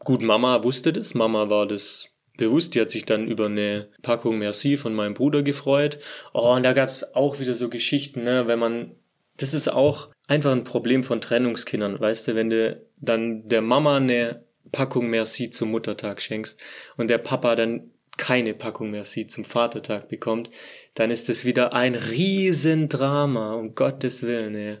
Gut, 0.00 0.20
Mama 0.20 0.64
wusste 0.64 0.92
das, 0.92 1.14
Mama 1.14 1.48
war 1.48 1.66
das 1.66 2.08
bewusst, 2.36 2.74
die 2.74 2.80
hat 2.80 2.90
sich 2.90 3.04
dann 3.04 3.28
über 3.28 3.46
eine 3.46 3.88
Packung 4.02 4.38
Merci 4.38 4.76
von 4.76 4.94
meinem 4.94 5.14
Bruder 5.14 5.42
gefreut. 5.42 5.98
Oh, 6.32 6.54
und 6.54 6.64
da 6.64 6.72
gab's 6.72 7.14
auch 7.14 7.38
wieder 7.38 7.54
so 7.54 7.68
Geschichten, 7.68 8.24
ne, 8.24 8.48
wenn 8.48 8.58
man, 8.58 8.96
das 9.36 9.54
ist 9.54 9.68
auch 9.68 10.08
einfach 10.26 10.52
ein 10.52 10.64
Problem 10.64 11.04
von 11.04 11.20
Trennungskindern, 11.20 11.98
weißt 11.98 12.28
du, 12.28 12.34
wenn 12.34 12.50
du 12.50 12.82
dann 12.96 13.46
der 13.46 13.62
Mama 13.62 13.96
eine 13.98 14.44
Packung 14.72 15.08
Merci 15.08 15.50
zum 15.50 15.70
Muttertag 15.70 16.20
schenkst 16.20 16.60
und 16.96 17.08
der 17.08 17.18
Papa 17.18 17.54
dann 17.54 17.90
keine 18.16 18.54
Packung 18.54 18.90
Merci 18.90 19.26
zum 19.26 19.44
Vatertag 19.44 20.08
bekommt, 20.08 20.50
dann 20.94 21.10
ist 21.10 21.28
das 21.28 21.44
wieder 21.44 21.72
ein 21.72 21.94
Riesendrama, 21.94 23.54
um 23.54 23.74
Gottes 23.74 24.22
Willen. 24.22 24.54
Ey. 24.54 24.78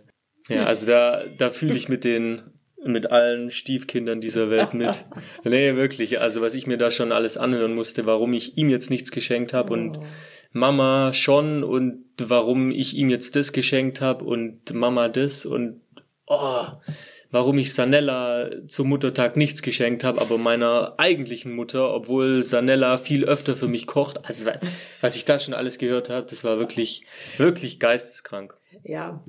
Ja, 0.48 0.64
also 0.66 0.86
da, 0.86 1.24
da 1.36 1.50
fühle 1.50 1.74
ich 1.74 1.88
mit 1.88 2.04
den 2.04 2.42
mit 2.86 3.10
allen 3.10 3.50
Stiefkindern 3.50 4.20
dieser 4.20 4.50
Welt 4.50 4.74
mit. 4.74 5.06
nee, 5.44 5.74
wirklich. 5.74 6.20
Also 6.20 6.42
was 6.42 6.54
ich 6.54 6.66
mir 6.66 6.76
da 6.76 6.90
schon 6.90 7.12
alles 7.12 7.38
anhören 7.38 7.74
musste, 7.74 8.04
warum 8.04 8.34
ich 8.34 8.58
ihm 8.58 8.68
jetzt 8.68 8.90
nichts 8.90 9.10
geschenkt 9.10 9.54
habe 9.54 9.70
oh. 9.70 9.74
und 9.74 10.00
Mama 10.52 11.12
schon 11.12 11.64
und 11.64 12.04
warum 12.18 12.70
ich 12.70 12.94
ihm 12.94 13.08
jetzt 13.08 13.36
das 13.36 13.52
geschenkt 13.52 14.00
habe 14.00 14.24
und 14.24 14.72
Mama 14.74 15.08
das 15.08 15.46
und 15.46 15.80
oh, 16.26 16.66
warum 17.34 17.58
ich 17.58 17.74
Sanella 17.74 18.48
zum 18.68 18.88
Muttertag 18.88 19.36
nichts 19.36 19.60
geschenkt 19.60 20.04
habe, 20.04 20.20
aber 20.20 20.38
meiner 20.38 20.94
eigentlichen 20.98 21.52
Mutter, 21.52 21.92
obwohl 21.92 22.44
Sanella 22.44 22.96
viel 22.96 23.24
öfter 23.24 23.56
für 23.56 23.66
mich 23.66 23.88
kocht. 23.88 24.24
Also 24.24 24.44
was 25.00 25.16
ich 25.16 25.24
da 25.24 25.40
schon 25.40 25.52
alles 25.52 25.78
gehört 25.78 26.10
habe, 26.10 26.28
das 26.30 26.44
war 26.44 26.60
wirklich, 26.60 27.02
wirklich 27.36 27.80
geisteskrank. 27.80 28.56
Ja, 28.84 29.24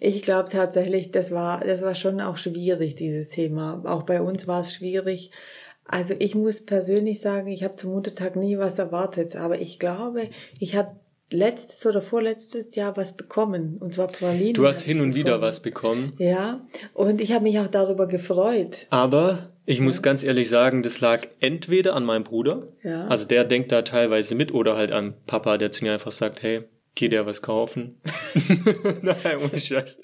ich 0.00 0.22
glaube 0.22 0.48
tatsächlich, 0.48 1.12
das 1.12 1.30
war, 1.30 1.64
das 1.64 1.80
war 1.80 1.94
schon 1.94 2.20
auch 2.20 2.38
schwierig, 2.38 2.96
dieses 2.96 3.28
Thema. 3.28 3.80
Auch 3.84 4.02
bei 4.02 4.20
uns 4.20 4.48
war 4.48 4.62
es 4.62 4.74
schwierig. 4.74 5.30
Also 5.84 6.14
ich 6.18 6.34
muss 6.34 6.60
persönlich 6.60 7.20
sagen, 7.20 7.46
ich 7.46 7.62
habe 7.62 7.76
zum 7.76 7.92
Muttertag 7.92 8.34
nie 8.34 8.58
was 8.58 8.80
erwartet, 8.80 9.36
aber 9.36 9.60
ich 9.60 9.78
glaube, 9.78 10.28
ich 10.58 10.74
habe 10.74 10.96
letztes 11.34 11.84
oder 11.84 12.00
vorletztes 12.00 12.74
Jahr 12.74 12.96
was 12.96 13.16
bekommen 13.16 13.76
und 13.80 13.94
zwar 13.94 14.06
Pralinen. 14.06 14.54
Du 14.54 14.66
hast 14.66 14.82
hin 14.82 15.00
und 15.00 15.08
bekommen. 15.10 15.14
wieder 15.16 15.40
was 15.40 15.60
bekommen. 15.60 16.10
Ja, 16.18 16.60
und 16.94 17.20
ich 17.20 17.32
habe 17.32 17.44
mich 17.44 17.58
auch 17.58 17.66
darüber 17.66 18.06
gefreut. 18.06 18.86
Aber 18.90 19.50
ich 19.66 19.80
muss 19.80 20.02
ganz 20.02 20.22
ehrlich 20.22 20.48
sagen, 20.48 20.82
das 20.82 21.00
lag 21.00 21.26
entweder 21.40 21.94
an 21.94 22.04
meinem 22.04 22.24
Bruder, 22.24 22.66
ja. 22.82 23.06
also 23.08 23.26
der 23.26 23.44
denkt 23.44 23.72
da 23.72 23.82
teilweise 23.82 24.34
mit, 24.34 24.54
oder 24.54 24.76
halt 24.76 24.92
an 24.92 25.14
Papa, 25.26 25.58
der 25.58 25.72
zu 25.72 25.84
mir 25.84 25.92
einfach 25.92 26.12
sagt, 26.12 26.42
hey, 26.42 26.64
Geh 26.96 27.08
dir 27.08 27.26
was 27.26 27.42
kaufen? 27.42 28.00
Nein, 29.02 29.38
ohne 29.42 29.60
Scheiß. 29.60 30.00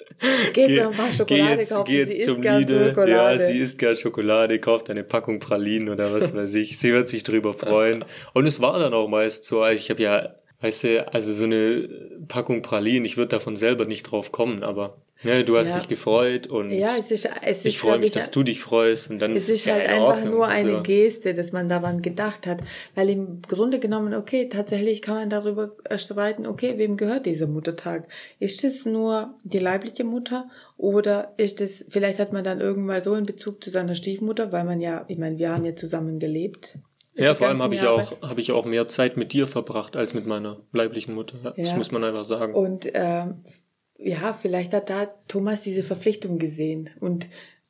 Geh, 0.53 0.67
geh, 0.67 0.81
ein 0.81 0.91
paar 0.91 1.13
Schokolade 1.13 1.55
geh 1.55 1.61
jetzt, 1.61 1.71
kaufen. 1.71 1.85
Geh 1.87 1.99
jetzt 1.99 2.13
sie 2.15 2.23
zum 2.23 2.43
Lidl. 2.43 2.95
Ja, 3.07 3.39
sie 3.39 3.59
isst 3.59 3.79
gern 3.79 3.97
Schokolade, 3.97 4.59
kauft 4.59 4.91
eine 4.91 5.05
Packung 5.05 5.39
Pralinen 5.39 5.89
oder 5.89 6.13
was 6.13 6.35
weiß 6.35 6.53
ich. 6.55 6.79
Sie 6.79 6.93
wird 6.93 7.07
sich 7.07 7.23
drüber 7.23 7.55
freuen. 7.55 8.05
Und 8.35 8.47
es 8.47 8.61
war 8.61 8.77
dann 8.81 8.93
auch 8.93 9.07
meist 9.07 9.45
so. 9.45 9.65
Ich 9.69 9.89
habe 9.89 10.03
ja, 10.03 10.35
weißt 10.61 10.85
du, 10.85 11.13
also 11.13 11.33
so 11.33 11.45
eine 11.45 11.89
Packung 12.29 12.63
Pralinen, 12.63 13.05
ich 13.05 13.17
würde 13.17 13.31
davon 13.31 13.57
selber 13.57 13.87
nicht 13.87 14.05
drauf 14.05 14.33
kommen, 14.33 14.63
aber 14.63 14.97
ja, 15.23 15.43
du 15.43 15.59
hast 15.59 15.69
ja. 15.69 15.79
dich 15.79 15.89
gefreut 15.89 16.47
und 16.47 16.71
ja, 16.71 16.97
es 16.99 17.11
ist, 17.11 17.29
es 17.43 17.59
ist, 17.59 17.67
ich 17.67 17.79
freue 17.79 17.99
mich, 17.99 18.13
dass 18.13 18.31
du 18.31 18.43
dich 18.43 18.61
freust 18.61 19.11
und 19.11 19.19
dann 19.19 19.37
es 19.37 19.51
ist, 19.51 19.67
ist 19.67 19.73
halt 19.73 19.87
einfach 19.87 20.17
Ordnung. 20.17 20.31
nur 20.31 20.49
eine 20.49 20.71
also. 20.71 20.83
Geste, 20.83 21.35
dass 21.35 21.53
man 21.53 21.69
daran 21.69 22.01
gedacht 22.01 22.47
hat, 22.47 22.61
weil 22.95 23.11
im 23.11 23.43
Grunde 23.43 23.81
genommen, 23.81 24.15
okay, 24.15 24.49
tatsächlich 24.49 25.03
kann 25.03 25.17
man 25.17 25.31
darüber 25.31 25.73
streiten, 25.97 26.47
okay, 26.47 26.75
wem 26.79 26.97
gehört 26.97 27.27
dieser 27.27 27.47
Muttertag? 27.47 28.09
Ist 28.39 28.65
es 28.65 28.87
nur 28.87 29.35
die 29.45 29.59
leibliche 29.59 30.05
Mutter 30.05 30.49
oder 30.79 31.35
ist 31.37 31.61
es, 31.61 31.85
vielleicht 31.91 32.19
hat 32.19 32.33
man 32.33 32.43
dann 32.43 32.61
irgendwann 32.61 33.03
so 33.03 33.15
in 33.15 33.27
Bezug 33.27 33.63
zu 33.63 33.69
seiner 33.69 33.95
Stiefmutter, 33.95 34.53
weil 34.53 34.65
man 34.65 34.81
ja, 34.81 35.05
ich 35.09 35.19
meine, 35.19 35.37
wir 35.37 35.51
haben 35.51 35.67
ja 35.67 35.77
zusammen 35.77 36.19
gelebt. 36.19 36.79
Ja, 37.21 37.35
vor 37.35 37.49
allem 37.49 37.63
habe 37.63 37.75
ich 37.75 37.83
auch 37.83 38.21
habe 38.23 38.41
ich 38.41 38.53
auch 38.53 38.65
mehr 38.65 38.89
Zeit 38.89 39.17
mit 39.17 39.33
dir 39.33 39.47
verbracht 39.47 39.97
als 39.97 40.15
mit 40.15 40.27
meiner 40.27 40.61
leiblichen 40.73 41.15
Mutter. 41.15 41.55
Ja. 41.57 41.65
Das 41.65 41.77
muss 41.77 41.91
man 41.91 42.03
einfach 42.05 42.25
sagen. 42.25 42.55
Und 42.55 42.93
äh, 42.95 43.27
ja, 43.99 44.39
vielleicht 44.41 44.73
hat 44.73 44.91
da 44.91 45.07
Thomas 45.29 45.63
diese 45.63 45.83
Verpflichtung 45.83 46.39
gesehen 46.39 46.91
und 47.01 47.29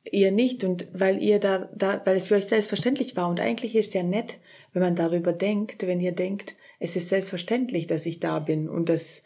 ihr 0.09 0.31
nicht 0.31 0.63
und 0.63 0.87
weil 0.93 1.21
ihr 1.21 1.39
da, 1.39 1.69
da, 1.75 2.01
weil 2.05 2.17
es 2.17 2.27
für 2.27 2.35
euch 2.35 2.45
selbstverständlich 2.45 3.15
war 3.15 3.29
und 3.29 3.39
eigentlich 3.39 3.75
ist 3.75 3.89
es 3.89 3.93
ja 3.93 4.03
nett, 4.03 4.39
wenn 4.73 4.81
man 4.81 4.95
darüber 4.95 5.33
denkt, 5.33 5.85
wenn 5.85 5.99
ihr 5.99 6.13
denkt, 6.13 6.55
es 6.79 6.95
ist 6.95 7.09
selbstverständlich, 7.09 7.85
dass 7.85 8.05
ich 8.05 8.19
da 8.19 8.39
bin 8.39 8.67
und 8.67 8.89
dass 8.89 9.21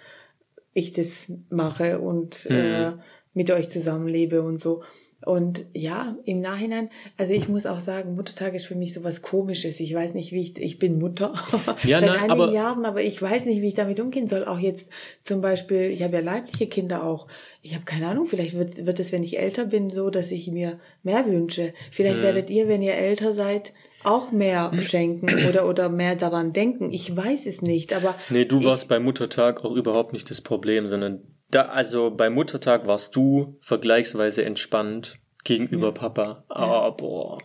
ich 0.74 0.92
das 0.92 1.32
mache 1.50 2.00
und 2.00 2.50
mhm. 2.50 2.56
äh, 2.56 2.92
mit 3.34 3.52
euch 3.52 3.70
zusammenlebe 3.70 4.42
und 4.42 4.60
so. 4.60 4.84
Und 5.24 5.66
ja, 5.74 6.18
im 6.26 6.40
Nachhinein, 6.40 6.90
also 7.18 7.34
ich 7.34 7.48
muss 7.48 7.66
auch 7.66 7.80
sagen, 7.80 8.16
Muttertag 8.16 8.54
ist 8.54 8.68
für 8.68 8.76
mich 8.76 8.94
so 8.94 9.04
was 9.04 9.22
Komisches. 9.22 9.80
Ich 9.80 9.94
weiß 9.94 10.14
nicht, 10.14 10.32
wie 10.32 10.42
ich, 10.42 10.60
ich 10.60 10.78
bin 10.78 11.00
Mutter 11.00 11.34
ja, 11.84 12.00
seit 12.00 12.10
nein, 12.10 12.20
einigen 12.20 12.32
aber, 12.32 12.52
Jahren, 12.52 12.86
aber 12.86 13.02
ich 13.02 13.20
weiß 13.20 13.46
nicht, 13.46 13.62
wie 13.62 13.70
ich 13.70 13.74
damit 13.74 14.00
umgehen 14.00 14.28
soll. 14.28 14.46
Auch 14.46 14.60
jetzt 14.60 14.88
zum 15.24 15.42
Beispiel, 15.42 15.90
ich 15.90 16.04
habe 16.04 16.18
ja 16.18 16.22
leibliche 16.22 16.68
Kinder 16.68 17.04
auch. 17.04 17.28
Ich 17.64 17.74
habe 17.74 17.86
keine 17.86 18.08
Ahnung, 18.08 18.28
vielleicht 18.28 18.56
wird, 18.56 18.86
wird 18.86 19.00
es, 19.00 19.12
wenn 19.12 19.24
ich 19.24 19.40
älter 19.40 19.66
bin, 19.66 19.90
so, 19.90 20.12
dass 20.12 20.30
ich 20.30 20.52
mir 20.52 20.80
mehr 21.02 21.26
wünsche. 21.26 21.74
Vielleicht 21.92 22.18
hm. 22.18 22.24
werdet 22.24 22.50
ihr, 22.52 22.68
wenn 22.68 22.84
ihr 22.84 22.94
älter 22.94 23.34
seid, 23.34 23.74
auch 24.04 24.32
mehr 24.32 24.72
schenken 24.82 25.28
oder, 25.50 25.68
oder 25.68 25.90
mehr 25.90 26.16
daran 26.16 26.54
denken. 26.54 26.92
Ich 26.92 27.16
weiß 27.16 27.48
es 27.48 27.64
nicht, 27.64 27.94
aber. 27.94 28.16
Nee, 28.30 28.46
du 28.46 28.64
warst 28.64 28.90
beim 28.90 29.04
Muttertag 29.04 29.66
auch 29.66 29.76
überhaupt 29.76 30.14
nicht 30.14 30.30
das 30.30 30.42
Problem, 30.42 30.88
sondern 30.88 31.22
da, 31.56 31.66
also 31.68 32.12
beim 32.12 32.34
Muttertag 32.34 32.86
warst 32.86 33.16
du 33.16 33.58
vergleichsweise 33.62 34.44
entspannt 34.44 35.18
gegenüber 35.44 35.88
ja. 35.88 35.92
Papa. 35.92 36.44
Ah, 36.50 36.88
oh, 36.88 36.92
boah. 36.92 37.38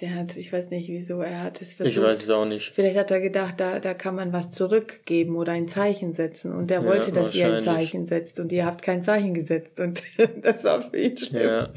Der 0.00 0.14
hat, 0.14 0.36
ich 0.36 0.52
weiß 0.52 0.70
nicht 0.70 0.88
wieso, 0.88 1.20
er 1.22 1.42
hat 1.42 1.60
es 1.60 1.74
versucht. 1.74 1.96
Ich 1.96 2.00
weiß 2.02 2.22
es 2.22 2.30
auch 2.30 2.44
nicht. 2.44 2.72
Vielleicht 2.72 2.96
hat 2.96 3.10
er 3.10 3.20
gedacht, 3.20 3.54
da, 3.58 3.80
da 3.80 3.94
kann 3.94 4.14
man 4.14 4.32
was 4.32 4.50
zurückgeben 4.50 5.34
oder 5.34 5.52
ein 5.52 5.66
Zeichen 5.66 6.12
setzen. 6.12 6.52
Und 6.52 6.70
er 6.70 6.84
wollte, 6.84 7.08
ja, 7.08 7.14
dass 7.14 7.34
ihr 7.34 7.52
ein 7.52 7.62
Zeichen 7.62 8.06
setzt 8.06 8.38
und 8.38 8.52
ihr 8.52 8.64
habt 8.64 8.82
kein 8.82 9.02
Zeichen 9.02 9.34
gesetzt. 9.34 9.80
Und 9.80 10.02
das 10.42 10.62
war 10.62 10.82
für 10.82 10.96
ihn 10.96 11.16
schlimm. 11.16 11.42
Ja, 11.42 11.72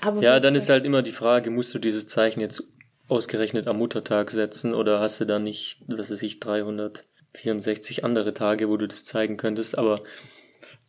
Aber 0.00 0.22
ja 0.22 0.40
dann 0.40 0.54
ist 0.54 0.70
halt 0.70 0.86
immer 0.86 1.02
die 1.02 1.12
Frage, 1.12 1.50
musst 1.50 1.74
du 1.74 1.78
dieses 1.78 2.06
Zeichen 2.06 2.40
jetzt 2.40 2.62
ausgerechnet 3.08 3.66
am 3.66 3.76
Muttertag 3.76 4.30
setzen 4.30 4.72
oder 4.72 5.00
hast 5.00 5.20
du 5.20 5.26
da 5.26 5.38
nicht, 5.38 5.82
was 5.86 6.10
weiß 6.10 6.22
ich, 6.22 6.40
364 6.40 8.04
andere 8.04 8.32
Tage, 8.32 8.70
wo 8.70 8.78
du 8.78 8.88
das 8.88 9.04
zeigen 9.04 9.36
könntest? 9.36 9.76
Aber 9.76 10.02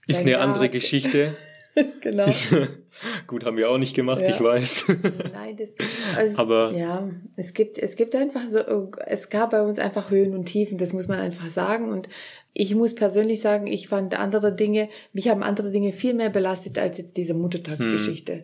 ist 0.07 0.21
eine 0.21 0.39
andere 0.39 0.69
Geschichte. 0.69 1.35
genau. 2.01 2.25
Ist, 2.25 2.49
gut, 3.27 3.45
haben 3.45 3.57
wir 3.57 3.69
auch 3.69 3.77
nicht 3.77 3.95
gemacht, 3.95 4.21
ja. 4.21 4.29
ich 4.29 4.41
weiß. 4.41 4.85
Nein, 5.33 5.57
das, 5.57 5.69
also, 6.15 6.37
aber 6.37 6.73
ja, 6.75 7.09
es 7.35 7.53
gibt, 7.53 7.77
es 7.77 7.95
gibt 7.95 8.15
einfach 8.15 8.47
so, 8.47 8.91
es 9.05 9.29
gab 9.29 9.51
bei 9.51 9.61
uns 9.61 9.79
einfach 9.79 10.09
Höhen 10.09 10.33
und 10.33 10.45
Tiefen, 10.45 10.77
das 10.77 10.93
muss 10.93 11.07
man 11.07 11.19
einfach 11.19 11.49
sagen. 11.49 11.89
Und 11.89 12.09
ich 12.53 12.73
muss 12.75 12.95
persönlich 12.95 13.41
sagen, 13.41 13.67
ich 13.67 13.87
fand 13.87 14.19
andere 14.19 14.55
Dinge, 14.55 14.89
mich 15.13 15.29
haben 15.29 15.43
andere 15.43 15.71
Dinge 15.71 15.91
viel 15.93 16.13
mehr 16.13 16.29
belastet 16.29 16.79
als 16.79 16.97
jetzt 16.97 17.17
diese 17.17 17.33
Muttertagsgeschichte. 17.33 18.33
Hm. 18.33 18.43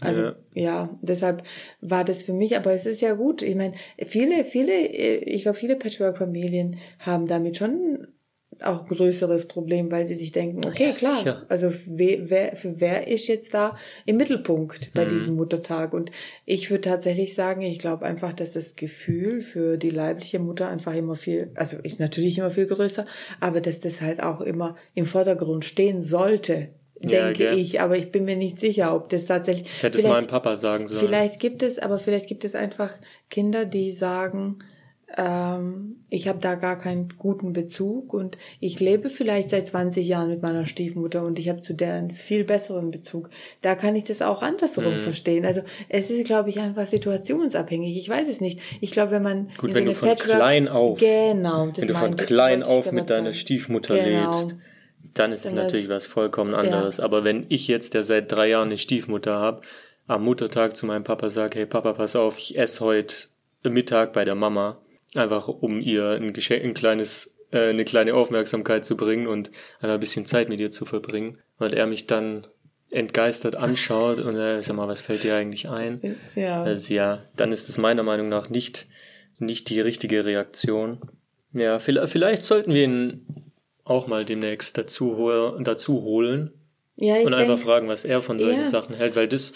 Also 0.00 0.22
ja. 0.22 0.36
ja, 0.54 0.98
deshalb 1.02 1.42
war 1.80 2.04
das 2.04 2.22
für 2.22 2.32
mich, 2.32 2.56
aber 2.56 2.72
es 2.72 2.86
ist 2.86 3.00
ja 3.00 3.14
gut. 3.14 3.42
Ich 3.42 3.56
meine, 3.56 3.74
viele, 4.06 4.44
viele, 4.44 4.86
ich 4.86 5.42
glaube, 5.42 5.58
viele 5.58 5.74
Patchwork-Familien 5.74 6.76
haben 7.00 7.26
damit 7.26 7.56
schon 7.56 8.06
auch 8.62 8.86
größeres 8.86 9.46
Problem, 9.46 9.90
weil 9.90 10.06
sie 10.06 10.14
sich 10.14 10.32
denken, 10.32 10.66
okay, 10.66 10.86
ja, 10.86 10.92
klar, 10.92 11.18
sicher. 11.18 11.42
also 11.48 11.72
wer, 11.86 12.30
wer, 12.30 12.56
für 12.56 12.80
wer 12.80 13.08
ist 13.08 13.28
jetzt 13.28 13.54
da 13.54 13.76
im 14.04 14.16
Mittelpunkt 14.16 14.92
bei 14.94 15.04
mhm. 15.04 15.10
diesem 15.10 15.36
Muttertag? 15.36 15.94
Und 15.94 16.10
ich 16.44 16.70
würde 16.70 16.82
tatsächlich 16.82 17.34
sagen, 17.34 17.62
ich 17.62 17.78
glaube 17.78 18.04
einfach, 18.04 18.32
dass 18.32 18.52
das 18.52 18.76
Gefühl 18.76 19.40
für 19.40 19.76
die 19.76 19.90
leibliche 19.90 20.38
Mutter 20.38 20.68
einfach 20.68 20.94
immer 20.94 21.16
viel, 21.16 21.50
also 21.54 21.76
ist 21.82 22.00
natürlich 22.00 22.38
immer 22.38 22.50
viel 22.50 22.66
größer, 22.66 23.06
aber 23.40 23.60
dass 23.60 23.80
das 23.80 24.00
halt 24.00 24.22
auch 24.22 24.40
immer 24.40 24.76
im 24.94 25.06
Vordergrund 25.06 25.64
stehen 25.64 26.02
sollte, 26.02 26.68
denke 27.00 27.44
ja, 27.44 27.52
ich, 27.52 27.80
aber 27.80 27.96
ich 27.96 28.10
bin 28.10 28.24
mir 28.24 28.36
nicht 28.36 28.60
sicher, 28.60 28.94
ob 28.94 29.08
das 29.08 29.26
tatsächlich. 29.26 29.68
Das 29.68 29.82
hätte 29.82 29.98
es 29.98 30.04
meinem 30.04 30.26
Papa 30.26 30.56
sagen 30.56 30.88
sollen. 30.88 31.00
Vielleicht 31.00 31.40
gibt 31.40 31.62
es, 31.62 31.78
aber 31.78 31.98
vielleicht 31.98 32.26
gibt 32.26 32.44
es 32.44 32.54
einfach 32.54 32.92
Kinder, 33.30 33.64
die 33.64 33.92
sagen, 33.92 34.58
ähm, 35.16 35.96
ich 36.10 36.28
habe 36.28 36.38
da 36.38 36.54
gar 36.54 36.76
keinen 36.76 37.14
guten 37.16 37.52
Bezug 37.52 38.12
und 38.12 38.36
ich 38.60 38.78
lebe 38.78 39.08
vielleicht 39.08 39.50
seit 39.50 39.66
20 39.66 40.06
Jahren 40.06 40.28
mit 40.28 40.42
meiner 40.42 40.66
Stiefmutter 40.66 41.24
und 41.24 41.38
ich 41.38 41.48
habe 41.48 41.62
zu 41.62 41.72
der 41.72 41.94
einen 41.94 42.10
viel 42.10 42.44
besseren 42.44 42.90
Bezug. 42.90 43.30
Da 43.62 43.74
kann 43.74 43.96
ich 43.96 44.04
das 44.04 44.20
auch 44.20 44.42
andersrum 44.42 44.94
mhm. 44.94 44.98
verstehen. 44.98 45.46
Also 45.46 45.62
es 45.88 46.10
ist, 46.10 46.26
glaube 46.26 46.50
ich, 46.50 46.60
einfach 46.60 46.86
situationsabhängig. 46.86 47.96
Ich 47.96 48.08
weiß 48.08 48.28
es 48.28 48.42
nicht. 48.42 48.60
Ich 48.80 48.90
glaube, 48.90 49.12
wenn 49.12 49.22
man 49.22 49.48
gut, 49.56 49.74
wenn 49.74 49.84
so 49.84 49.92
du 49.92 49.94
von 49.94 50.08
Patchwork, 50.08 50.36
klein 50.36 50.68
auf, 50.68 50.98
genau, 50.98 51.68
wenn 51.74 51.88
du 51.88 51.94
von 51.94 52.16
klein 52.16 52.62
auf 52.62 52.92
mit 52.92 53.08
deiner 53.08 53.32
Stiefmutter 53.32 53.96
genau. 53.96 54.32
lebst, 54.32 54.56
dann 55.14 55.32
ist 55.32 55.46
dann 55.46 55.56
es 55.56 55.64
natürlich 55.64 55.88
was 55.88 56.04
vollkommen 56.04 56.54
anderes. 56.54 56.98
Ja. 56.98 57.04
Aber 57.04 57.24
wenn 57.24 57.46
ich 57.48 57.66
jetzt, 57.66 57.94
der 57.94 58.04
seit 58.04 58.30
drei 58.30 58.50
Jahren 58.50 58.68
eine 58.68 58.78
Stiefmutter 58.78 59.36
habe, 59.36 59.62
am 60.06 60.24
Muttertag 60.24 60.76
zu 60.76 60.84
meinem 60.84 61.04
Papa 61.04 61.30
sage, 61.30 61.58
hey 61.58 61.66
Papa, 61.66 61.94
pass 61.94 62.14
auf, 62.14 62.38
ich 62.38 62.58
esse 62.58 62.84
heute 62.84 63.14
Mittag 63.64 64.12
bei 64.12 64.24
der 64.24 64.34
Mama 64.34 64.78
einfach 65.14 65.48
um 65.48 65.80
ihr 65.80 66.10
ein 66.10 66.32
Geschenk, 66.32 66.64
ein 66.64 66.74
kleines, 66.74 67.36
äh, 67.50 67.70
eine 67.70 67.84
kleine 67.84 68.14
Aufmerksamkeit 68.14 68.84
zu 68.84 68.96
bringen 68.96 69.26
und 69.26 69.50
ein 69.80 70.00
bisschen 70.00 70.26
Zeit 70.26 70.48
mit 70.48 70.60
ihr 70.60 70.70
zu 70.70 70.84
verbringen. 70.84 71.38
Und 71.58 71.74
er 71.74 71.86
mich 71.86 72.06
dann 72.06 72.46
entgeistert 72.90 73.56
anschaut 73.62 74.20
und 74.20 74.36
er 74.36 74.58
äh, 74.58 74.62
sag 74.62 74.76
mal, 74.76 74.88
was 74.88 75.00
fällt 75.00 75.24
dir 75.24 75.34
eigentlich 75.34 75.68
ein? 75.68 76.16
Ja. 76.34 76.62
Also 76.62 76.92
ja, 76.92 77.24
dann 77.36 77.52
ist 77.52 77.68
es 77.68 77.78
meiner 77.78 78.02
Meinung 78.02 78.28
nach 78.28 78.48
nicht, 78.48 78.86
nicht 79.38 79.68
die 79.70 79.80
richtige 79.80 80.24
Reaktion. 80.24 81.00
Ja, 81.52 81.78
vielleicht, 81.78 82.12
vielleicht 82.12 82.42
sollten 82.42 82.72
wir 82.72 82.84
ihn 82.84 83.52
auch 83.84 84.06
mal 84.06 84.24
demnächst 84.24 84.76
dazu, 84.76 85.30
dazu 85.60 86.02
holen 86.02 86.52
ja, 87.00 87.16
ich 87.16 87.26
und 87.26 87.34
einfach 87.34 87.58
fragen, 87.58 87.88
was 87.88 88.04
er 88.04 88.20
von 88.22 88.38
solchen 88.38 88.62
ja. 88.62 88.68
Sachen 88.68 88.94
hält, 88.94 89.14
weil 89.14 89.28
das, 89.28 89.52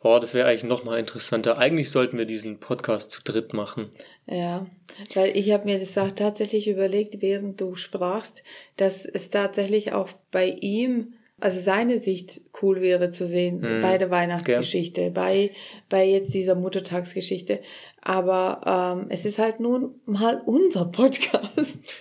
oh, 0.00 0.18
das 0.20 0.34
wäre 0.34 0.48
eigentlich 0.48 0.64
noch 0.64 0.84
mal 0.84 0.98
interessanter. 0.98 1.58
Eigentlich 1.58 1.90
sollten 1.90 2.18
wir 2.18 2.24
diesen 2.24 2.60
Podcast 2.60 3.10
zu 3.10 3.22
dritt 3.22 3.52
machen. 3.52 3.90
Ja, 4.26 4.66
weil 5.14 5.36
ich 5.36 5.52
habe 5.52 5.64
mir 5.64 5.78
das 5.78 5.96
auch 5.98 6.12
tatsächlich 6.12 6.68
überlegt, 6.68 7.22
während 7.22 7.60
du 7.60 7.76
sprachst, 7.76 8.42
dass 8.76 9.04
es 9.06 9.30
tatsächlich 9.30 9.92
auch 9.92 10.10
bei 10.30 10.56
ihm 10.60 11.14
also 11.40 11.60
seine 11.60 11.98
Sicht 11.98 12.40
cool 12.62 12.80
wäre 12.80 13.10
zu 13.10 13.26
sehen 13.26 13.60
mhm. 13.60 13.80
bei 13.80 13.96
der 13.96 14.10
Weihnachtsgeschichte, 14.10 15.02
Gern. 15.02 15.14
bei, 15.14 15.50
bei 15.88 16.04
jetzt 16.04 16.34
dieser 16.34 16.56
Muttertagsgeschichte. 16.56 17.60
Aber 18.02 18.96
ähm, 19.00 19.06
es 19.10 19.24
ist 19.24 19.38
halt 19.38 19.60
nun 19.60 20.00
mal 20.04 20.42
unser 20.46 20.86
Podcast. 20.86 21.38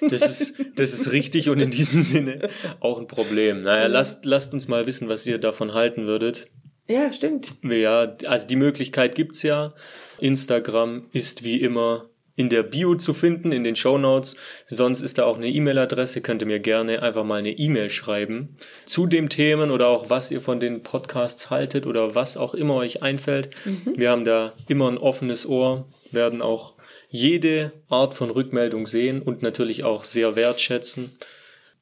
Das 0.09 0.21
ist, 0.21 0.55
das 0.75 0.93
ist 0.93 1.11
richtig 1.11 1.49
und 1.49 1.59
in 1.59 1.71
diesem 1.71 2.01
Sinne 2.01 2.49
auch 2.79 2.99
ein 2.99 3.07
Problem. 3.07 3.61
Naja, 3.61 3.87
lasst, 3.87 4.25
lasst 4.25 4.53
uns 4.53 4.67
mal 4.67 4.85
wissen, 4.85 5.09
was 5.09 5.25
ihr 5.25 5.37
davon 5.37 5.73
halten 5.73 6.05
würdet. 6.05 6.47
Ja, 6.87 7.11
stimmt. 7.11 7.55
Ja, 7.63 8.15
also 8.25 8.47
die 8.47 8.55
Möglichkeit 8.55 9.15
gibt's 9.15 9.43
ja. 9.43 9.73
Instagram 10.19 11.05
ist 11.11 11.43
wie 11.43 11.61
immer 11.61 12.09
in 12.37 12.49
der 12.49 12.63
Bio 12.63 12.95
zu 12.95 13.13
finden, 13.13 13.51
in 13.51 13.63
den 13.63 13.75
Show 13.75 13.97
Notes. 13.97 14.35
Sonst 14.67 15.01
ist 15.01 15.17
da 15.17 15.25
auch 15.25 15.37
eine 15.37 15.49
E-Mail-Adresse, 15.49 16.21
könnt 16.21 16.43
ihr 16.43 16.45
mir 16.45 16.59
gerne 16.59 17.01
einfach 17.01 17.23
mal 17.23 17.39
eine 17.39 17.51
E-Mail 17.51 17.89
schreiben 17.89 18.55
zu 18.85 19.07
dem 19.07 19.27
Themen 19.27 19.71
oder 19.71 19.87
auch 19.87 20.09
was 20.09 20.31
ihr 20.31 20.39
von 20.39 20.59
den 20.59 20.83
Podcasts 20.83 21.49
haltet 21.49 21.85
oder 21.85 22.15
was 22.15 22.37
auch 22.37 22.53
immer 22.53 22.75
euch 22.75 23.01
einfällt. 23.01 23.49
Mhm. 23.65 23.93
Wir 23.97 24.11
haben 24.11 24.23
da 24.23 24.53
immer 24.67 24.87
ein 24.87 24.99
offenes 24.99 25.47
Ohr, 25.47 25.87
werden 26.11 26.41
auch 26.41 26.75
jede 27.09 27.71
Art 27.89 28.13
von 28.13 28.29
Rückmeldung 28.29 28.85
sehen 28.85 29.21
und 29.21 29.41
natürlich 29.41 29.83
auch 29.83 30.03
sehr 30.03 30.35
wertschätzen. 30.35 31.17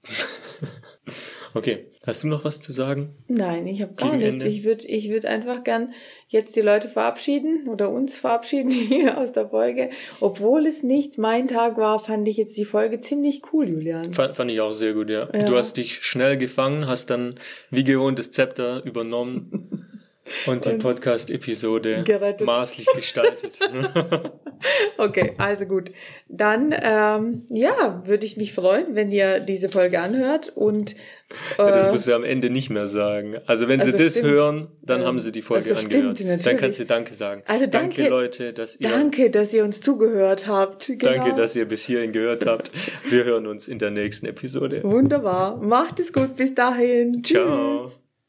Okay, 1.55 1.85
hast 2.05 2.21
du 2.21 2.27
noch 2.27 2.43
was 2.43 2.59
zu 2.59 2.73
sagen? 2.73 3.15
Nein, 3.29 3.65
ich 3.65 3.81
habe 3.81 3.93
gar 3.93 4.17
nichts. 4.17 4.33
Ende? 4.33 4.47
Ich 4.47 4.65
würde 4.65 4.85
ich 4.85 5.09
würd 5.09 5.25
einfach 5.25 5.63
gern 5.63 5.93
jetzt 6.27 6.57
die 6.57 6.61
Leute 6.61 6.89
verabschieden 6.89 7.69
oder 7.69 7.91
uns 7.91 8.17
verabschieden 8.17 8.69
hier 8.71 9.17
aus 9.17 9.31
der 9.31 9.47
Folge. 9.47 9.89
Obwohl 10.19 10.67
es 10.67 10.83
nicht 10.83 11.17
mein 11.17 11.47
Tag 11.47 11.77
war, 11.77 11.99
fand 11.99 12.27
ich 12.27 12.35
jetzt 12.35 12.57
die 12.57 12.65
Folge 12.65 12.99
ziemlich 12.99 13.41
cool, 13.53 13.69
Julian. 13.69 14.13
Fand, 14.13 14.35
fand 14.35 14.51
ich 14.51 14.59
auch 14.59 14.73
sehr 14.73 14.93
gut, 14.93 15.09
ja. 15.09 15.29
ja. 15.33 15.43
Du 15.43 15.55
hast 15.55 15.77
dich 15.77 16.03
schnell 16.03 16.37
gefangen, 16.37 16.87
hast 16.87 17.09
dann 17.09 17.35
wie 17.71 17.85
gewohnt 17.85 18.19
das 18.19 18.31
Zepter 18.31 18.83
übernommen. 18.83 19.91
Und 20.47 20.65
die 20.65 20.73
Podcast-Episode 20.73 22.03
maßlich 22.43 22.87
gestaltet. 22.95 23.59
okay, 24.97 25.33
also 25.37 25.65
gut. 25.65 25.91
Dann, 26.27 26.73
ähm, 26.81 27.43
ja, 27.49 28.01
würde 28.05 28.25
ich 28.25 28.35
mich 28.35 28.53
freuen, 28.53 28.95
wenn 28.95 29.11
ihr 29.11 29.39
diese 29.39 29.69
Folge 29.69 29.99
anhört 29.99 30.51
und 30.55 30.95
ja, 31.57 31.71
das 31.71 31.91
musst 31.91 32.07
du 32.07 32.13
am 32.13 32.23
Ende 32.23 32.49
nicht 32.49 32.69
mehr 32.69 32.87
sagen. 32.87 33.37
Also 33.47 33.67
wenn 33.67 33.79
also 33.79 33.91
sie 33.91 34.03
das 34.03 34.13
stimmt. 34.13 34.29
hören, 34.29 34.67
dann 34.83 35.01
ähm, 35.01 35.07
haben 35.07 35.19
sie 35.19 35.31
die 35.31 35.41
Folge 35.41 35.69
also 35.71 35.85
angehört. 35.85 36.19
Stimmt, 36.19 36.45
dann 36.45 36.57
kannst 36.57 36.79
du 36.79 36.85
Danke 36.85 37.13
sagen. 37.13 37.41
Also 37.45 37.65
danke, 37.65 37.97
danke, 37.97 38.09
Leute, 38.09 38.53
dass 38.53 38.79
ihr 38.79 38.89
danke, 38.89 39.29
dass 39.31 39.53
ihr 39.53 39.63
uns 39.63 39.81
zugehört 39.81 40.47
habt. 40.47 40.87
Genau. 40.87 41.11
Danke, 41.11 41.35
dass 41.35 41.55
ihr 41.55 41.65
bis 41.65 41.83
hierhin 41.83 42.11
gehört 42.11 42.45
habt. 42.45 42.71
Wir 43.09 43.23
hören 43.23 43.47
uns 43.47 43.67
in 43.67 43.79
der 43.79 43.91
nächsten 43.91 44.27
Episode. 44.27 44.83
Wunderbar. 44.83 45.57
Macht 45.57 45.99
es 45.99 46.13
gut. 46.13 46.35
Bis 46.35 46.53
dahin. 46.53 47.23
Ciao. 47.23 47.87
Tschüss. 47.87 48.04